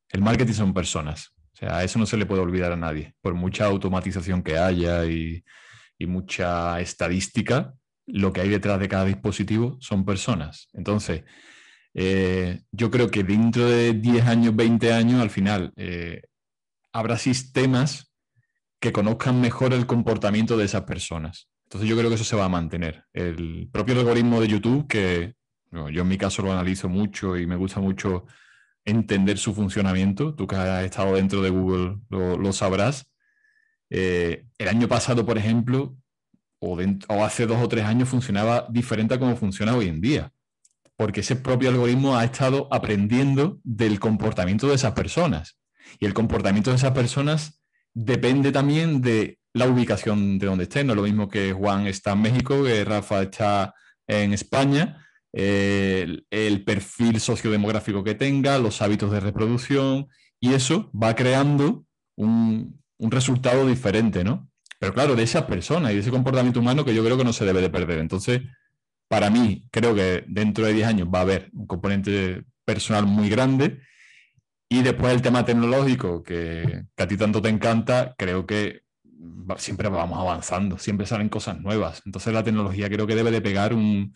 el 0.10 0.22
marketing 0.22 0.54
son 0.54 0.74
personas. 0.74 1.34
O 1.54 1.58
sea, 1.58 1.84
eso 1.84 1.98
no 1.98 2.06
se 2.06 2.18
le 2.18 2.26
puede 2.26 2.42
olvidar 2.42 2.72
a 2.72 2.76
nadie. 2.78 3.16
Por 3.20 3.34
mucha 3.34 3.66
automatización 3.66 4.44
que 4.44 4.58
haya 4.58 5.06
y, 5.06 5.44
mucha 6.02 6.80
estadística, 6.80 7.74
lo 8.08 8.34
que 8.34 8.42
hay 8.42 8.50
detrás 8.50 8.80
de 8.80 8.88
cada 8.88 9.06
dispositivo 9.06 9.78
son 9.80 10.06
personas. 10.06 10.70
Entonces, 10.74 11.24
eh, 11.94 12.62
yo 12.72 12.90
creo 12.90 13.12
que 13.12 13.24
dentro 13.24 13.68
de 13.68 13.94
10 13.94 14.26
años, 14.26 14.56
20 14.56 14.94
años, 14.94 15.22
al 15.22 15.30
final, 15.30 15.74
eh, 15.76 16.22
habrá 16.94 17.18
sistemas 17.18 18.12
que 18.80 18.92
conozcan 18.92 19.42
mejor 19.42 19.74
el 19.74 19.86
comportamiento 19.86 20.58
de 20.58 20.66
esas 20.66 20.84
personas. 20.84 21.50
Entonces 21.66 21.90
yo 21.90 21.98
creo 21.98 22.10
que 22.10 22.16
eso 22.16 22.24
se 22.24 22.36
va 22.36 22.46
a 22.46 22.50
mantener. 22.50 23.06
El 23.14 23.70
propio 23.72 24.00
algoritmo 24.00 24.40
de 24.40 24.48
YouTube, 24.48 24.88
que 24.88 25.34
yo 25.72 26.02
en 26.02 26.08
mi 26.08 26.18
caso 26.18 26.42
lo 26.42 26.54
analizo 26.54 26.88
mucho 26.88 27.38
y 27.38 27.46
me 27.46 27.58
gusta 27.58 27.82
mucho 27.82 28.26
entender 28.86 29.38
su 29.38 29.54
funcionamiento, 29.54 30.34
tú 30.34 30.48
que 30.48 30.56
has 30.56 30.86
estado 30.86 31.16
dentro 31.16 31.42
de 31.42 31.50
Google 31.50 31.98
lo, 32.10 32.54
sabrás. 32.54 33.12
Eh, 33.90 34.46
el 34.58 34.68
año 34.70 34.88
pasado, 34.88 35.26
por 35.26 35.38
ejemplo, 35.38 35.98
o, 36.60 36.78
hace 37.24 37.46
dos 37.46 37.62
o 37.62 37.68
tres 37.68 37.86
años 37.86 38.10
funcionaba 38.10 38.68
diferente 38.70 39.14
a 39.14 39.20
como 39.20 39.36
funciona 39.36 39.76
hoy 39.76 39.88
en 39.88 40.02
día, 40.02 40.32
porque 40.96 41.22
ese 41.22 41.36
propio 41.36 41.70
algoritmo 41.70 42.18
ha 42.18 42.24
estado 42.24 42.68
aprendiendo 42.72 43.60
del 43.64 44.00
comportamiento 44.00 44.68
de 44.68 44.76
esas 44.76 44.94
personas. 44.94 45.58
Y 46.00 46.06
el 46.06 46.14
comportamiento 46.14 46.72
de 46.72 46.78
esas 46.78 46.92
personas 46.92 47.62
depende 47.94 48.52
también 48.52 49.02
de 49.02 49.40
la 49.54 49.68
ubicación 49.68 50.38
de 50.40 50.48
donde 50.48 50.64
estén. 50.64 50.88
No 50.88 50.94
es 50.94 50.98
lo 50.98 51.04
mismo 51.04 51.28
que 51.28 51.54
Juan 51.54 51.88
está 51.88 52.14
en 52.14 52.22
México, 52.22 52.64
que 52.64 52.84
Rafa 52.84 53.24
está 53.24 53.74
en 54.08 54.34
España, 54.34 55.06
el, 55.34 56.64
perfil 56.66 57.20
sociodemográfico 57.20 58.04
que 58.04 58.16
tenga, 58.16 58.58
los 58.58 58.82
hábitos 58.82 59.12
de 59.12 59.20
reproducción, 59.20 60.08
y 60.40 60.54
eso 60.54 60.92
va 60.92 61.16
creando 61.16 61.86
un, 62.16 62.82
resultado 63.00 63.68
diferente, 63.68 64.24
¿no? 64.24 64.50
Pero 64.80 64.94
claro, 64.94 65.16
de 65.16 65.24
esas 65.24 65.44
personas 65.44 65.92
y 65.92 65.96
de 65.96 66.02
ese 66.02 66.12
comportamiento 66.12 66.60
humano 66.60 66.86
que 66.86 66.94
yo 66.94 67.04
creo 67.04 67.18
que 67.18 67.24
no 67.24 67.34
se 67.34 67.46
debe 67.46 67.62
de 67.62 67.70
perder. 67.70 68.00
Entonces, 68.00 68.42
para 69.08 69.30
mí, 69.30 69.66
creo 69.72 69.96
que 69.96 70.24
dentro 70.28 70.66
de 70.66 70.74
10 70.74 70.88
años 70.88 71.08
va 71.14 71.20
a 71.20 71.24
haber 71.24 71.50
un 71.54 71.66
componente 71.66 72.44
personal 72.66 73.06
muy 73.06 73.30
grande 73.30 73.80
y 74.70 74.84
después 74.84 75.14
el 75.14 75.22
tema 75.22 75.46
tecnológico, 75.46 76.22
que, 76.24 76.84
a 76.98 77.08
ti 77.08 77.18
tanto 77.18 77.42
te 77.42 77.50
encanta, 77.50 78.14
creo 78.18 78.46
que 78.46 78.82
siempre 79.58 79.88
vamos 79.90 80.20
avanzando, 80.20 80.78
siempre 80.78 81.06
salen 81.06 81.30
cosas 81.30 81.60
nuevas. 81.60 82.02
Entonces 82.06 82.34
la 82.34 82.44
tecnología 82.44 82.90
creo 82.90 83.08
que 83.08 83.16
debe 83.16 83.32
de 83.32 83.42
pegar 83.42 83.74
un, 83.74 84.14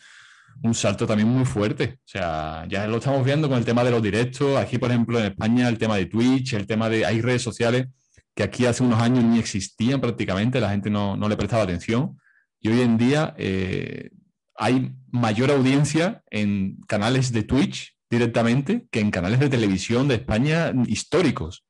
un, 0.61 0.73
salto 0.75 1.07
también 1.07 1.29
muy 1.29 1.45
fuerte. 1.45 1.99
O 1.99 2.07
sea, 2.07 2.65
ya 2.67 2.85
lo 2.87 2.97
estamos 2.97 3.23
viendo 3.23 3.47
con 3.47 3.57
el 3.57 3.65
tema 3.65 3.83
de 3.83 3.91
los 3.91 4.03
directos. 4.03 4.57
Aquí, 4.57 4.77
por 4.77 4.89
ejemplo, 4.91 5.19
en 5.19 5.25
España, 5.27 5.69
el 5.69 5.77
tema 5.77 5.95
de 5.95 6.05
Twitch, 6.07 6.53
el 6.53 6.67
tema 6.67 6.89
de... 6.89 7.05
Hay 7.05 7.21
redes 7.21 7.41
sociales 7.41 7.87
que 8.35 8.43
aquí 8.43 8.65
hace 8.65 8.83
unos 8.83 9.01
años 9.01 9.23
ni 9.23 9.39
existían 9.39 10.01
prácticamente, 10.01 10.59
la 10.59 10.69
gente 10.69 10.89
no, 10.89 11.15
no 11.15 11.27
le 11.27 11.37
prestaba 11.37 11.63
atención. 11.63 12.17
Y 12.59 12.69
hoy 12.69 12.81
en 12.81 12.97
día 12.97 13.35
eh, 13.37 14.11
hay 14.55 14.93
mayor 15.11 15.51
audiencia 15.51 16.23
en 16.29 16.77
canales 16.87 17.31
de 17.31 17.43
Twitch 17.43 17.97
directamente 18.09 18.87
que 18.91 18.99
en 18.99 19.09
canales 19.11 19.39
de 19.39 19.49
televisión 19.49 20.07
de 20.07 20.15
España 20.15 20.71
históricos. 20.87 21.65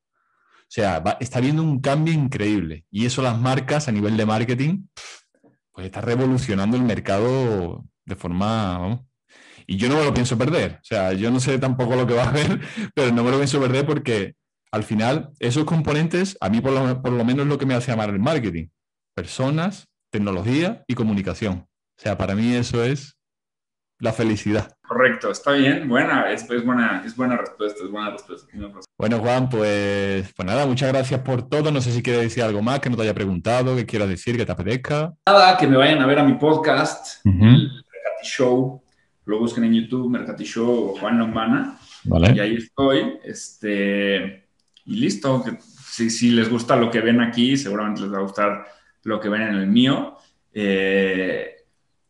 O 0.62 0.74
sea, 0.74 1.04
está 1.19 1.39
habiendo 1.39 1.63
un 1.63 1.82
cambio 1.82 2.13
increíble. 2.13 2.86
Y 2.89 3.06
eso 3.06 3.21
las 3.21 3.39
marcas 3.39 3.88
a 3.88 3.91
nivel 3.91 4.17
de 4.17 4.26
marketing, 4.26 4.88
pues 5.71 5.86
está 5.86 6.02
revolucionando 6.02 6.78
el 6.78 6.84
mercado 6.84 7.86
de 8.06 8.15
forma... 8.15 9.02
Y 9.67 9.78
yo 9.78 9.88
no 9.88 9.97
me 9.97 10.04
lo 10.04 10.13
pienso 10.13 10.38
perder. 10.38 10.80
O 10.82 10.84
sea, 10.84 11.13
yo 11.13 11.30
no 11.30 11.39
sé 11.39 11.60
tampoco 11.60 11.95
lo 11.95 12.08
que 12.08 12.13
va 12.13 12.24
a 12.24 12.30
haber, 12.30 12.60
pero 12.95 13.12
no 13.12 13.24
me 13.24 13.32
lo 13.32 13.38
pienso 13.38 13.60
perder 13.62 13.86
porque 13.86 14.36
al 14.72 14.84
final 14.84 15.32
esos 15.40 15.66
componentes, 15.66 16.38
a 16.40 16.50
mí 16.50 16.62
por 16.62 16.72
lo, 16.72 17.02
por 17.02 17.12
lo 17.12 17.26
menos 17.26 17.46
es 17.46 17.50
lo 17.50 17.58
que 17.58 17.66
me 17.66 17.74
hace 17.74 17.92
amar 17.92 18.10
el 18.10 18.20
marketing. 18.20 18.68
Personas, 19.14 19.90
tecnología 20.10 20.84
y 20.88 20.96
comunicación. 20.96 21.68
O 21.98 22.02
sea, 22.02 22.18
para 22.18 22.36
mí 22.36 22.54
eso 22.56 22.84
es 22.84 23.18
la 24.00 24.14
felicidad. 24.14 24.76
Correcto, 24.82 25.32
está 25.32 25.52
bien, 25.52 25.88
buena, 25.88 26.32
es, 26.32 26.48
buena, 26.66 27.04
es 27.06 27.16
buena 27.16 27.38
respuesta, 27.38 27.84
es 27.84 27.92
buena 27.92 28.10
respuesta. 28.10 28.48
Bueno, 28.98 29.20
Juan, 29.20 29.48
pues, 29.48 30.34
pues 30.36 30.46
nada, 30.46 30.66
muchas 30.66 30.92
gracias 30.92 31.22
por 31.22 31.48
todo. 31.48 31.72
No 31.72 31.80
sé 31.80 31.92
si 31.92 32.02
quieres 32.02 32.24
decir 32.24 32.44
algo 32.44 32.62
más 32.62 32.80
que 32.80 32.90
no 32.90 32.98
te 32.98 33.04
haya 33.04 33.14
preguntado, 33.14 33.76
que 33.76 33.86
quieras 33.86 34.10
decir, 34.10 34.36
que 34.36 34.46
te 34.46 34.52
apetezca. 34.52 35.14
Nada, 35.26 35.56
que 35.58 35.68
me 35.68 35.78
vayan 35.78 36.02
a 36.02 36.08
ver 36.08 36.20
a 36.20 36.24
mi 36.24 36.34
podcast, 36.34 37.26
el 37.26 37.32
Mercati 37.34 38.24
Show. 38.24 38.84
Lo 39.26 39.40
busquen 39.40 39.64
en 39.66 39.76
YouTube, 39.76 40.10
Mercati 40.10 40.44
Show 40.44 40.90
o 40.90 41.00
Juan 41.00 41.20
Lombana. 41.20 41.78
Vale. 42.04 42.34
Y 42.36 42.40
ahí 42.40 42.56
estoy. 42.56 43.20
Este, 43.24 44.50
y 44.86 44.96
listo. 44.96 45.44
si, 45.60 46.10
si 46.10 46.32
les 46.32 46.50
gusta 46.50 46.76
lo 46.76 46.89
que 46.89 47.02
ven 47.02 47.22
aquí, 47.22 47.58
seguramente 47.58 48.02
les 48.02 48.13
va 48.13 48.17
a 48.17 48.24
gustar 48.24 48.67
lo 49.04 49.20
que 49.20 49.30
ven 49.30 49.41
en 49.41 49.56
el 49.56 49.67
mío. 49.67 50.17
Eh, 50.54 51.56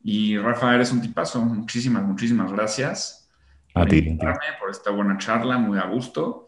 y 0.03 0.37
Rafa, 0.37 0.75
eres 0.75 0.91
un 0.91 1.01
tipazo. 1.01 1.41
Muchísimas, 1.41 2.03
muchísimas 2.03 2.51
gracias. 2.51 3.29
A 3.73 3.81
por 3.81 3.89
ti. 3.89 4.17
Por 4.59 4.69
esta 4.69 4.91
buena 4.91 5.17
charla, 5.17 5.57
muy 5.57 5.77
a 5.77 5.85
gusto. 5.85 6.47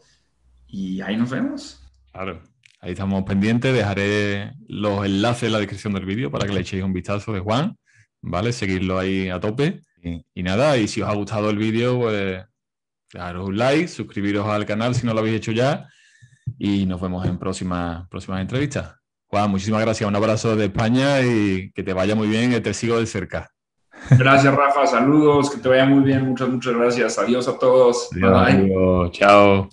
Y 0.68 1.02
ahí 1.02 1.16
nos 1.16 1.30
vemos. 1.30 1.82
Claro. 2.12 2.42
Ahí 2.82 2.92
estamos 2.92 3.24
pendientes. 3.24 3.74
Dejaré 3.74 4.54
los 4.68 5.06
enlaces 5.06 5.44
en 5.44 5.54
la 5.54 5.60
descripción 5.60 5.94
del 5.94 6.06
vídeo 6.06 6.32
para 6.32 6.46
que 6.46 6.54
le 6.54 6.62
echéis 6.62 6.84
un 6.84 6.94
vistazo 6.94 7.32
de 7.32 7.40
Juan. 7.40 7.78
¿Vale? 8.22 8.52
Seguirlo 8.52 9.00
ahí 9.00 9.30
a 9.30 9.40
tope. 9.40 9.82
Y, 10.34 10.44
nada, 10.44 10.78
y 10.78 10.90
si 10.90 11.02
os 11.02 11.10
ha 11.10 11.14
gustado 11.14 11.50
el 11.50 11.58
vídeo, 11.58 11.98
pues 11.98 12.44
dejaros 13.14 13.48
un 13.48 13.58
like, 13.58 13.88
suscribiros 13.88 14.46
al 14.48 14.66
canal 14.66 14.96
si 14.96 15.06
no 15.06 15.14
lo 15.14 15.22
habéis 15.22 15.38
hecho 15.38 15.54
ya. 15.54 15.88
Y 16.58 16.86
nos 16.86 17.02
vemos 17.02 17.26
en 17.26 17.38
próximas, 17.38 18.08
próximas 18.10 18.42
entrevistas. 18.42 18.96
Juan, 19.28 19.50
muchísimas 19.50 19.82
gracias. 19.82 20.08
Un 20.08 20.16
abrazo 20.16 20.56
de 20.56 20.66
España 20.66 21.22
y 21.22 21.72
que 21.72 21.84
te 21.84 21.94
vaya 21.94 22.16
muy 22.16 22.28
bien. 22.28 22.62
Te 22.62 22.74
sigo 22.74 23.00
de 23.00 23.06
cerca. 23.06 23.50
Gracias, 24.12 24.54
Rafa. 24.54 24.86
Saludos. 24.86 25.50
Que 25.50 25.58
te 25.58 25.70
vaya 25.70 25.86
muy 25.86 26.04
bien. 26.04 26.30
Muchas, 26.30 26.50
muchas 26.50 26.74
gracias. 26.74 27.18
Adiós 27.18 27.48
a 27.48 27.58
todos. 27.58 28.10
Adiós, 28.22 29.12
Chao. 29.12 29.70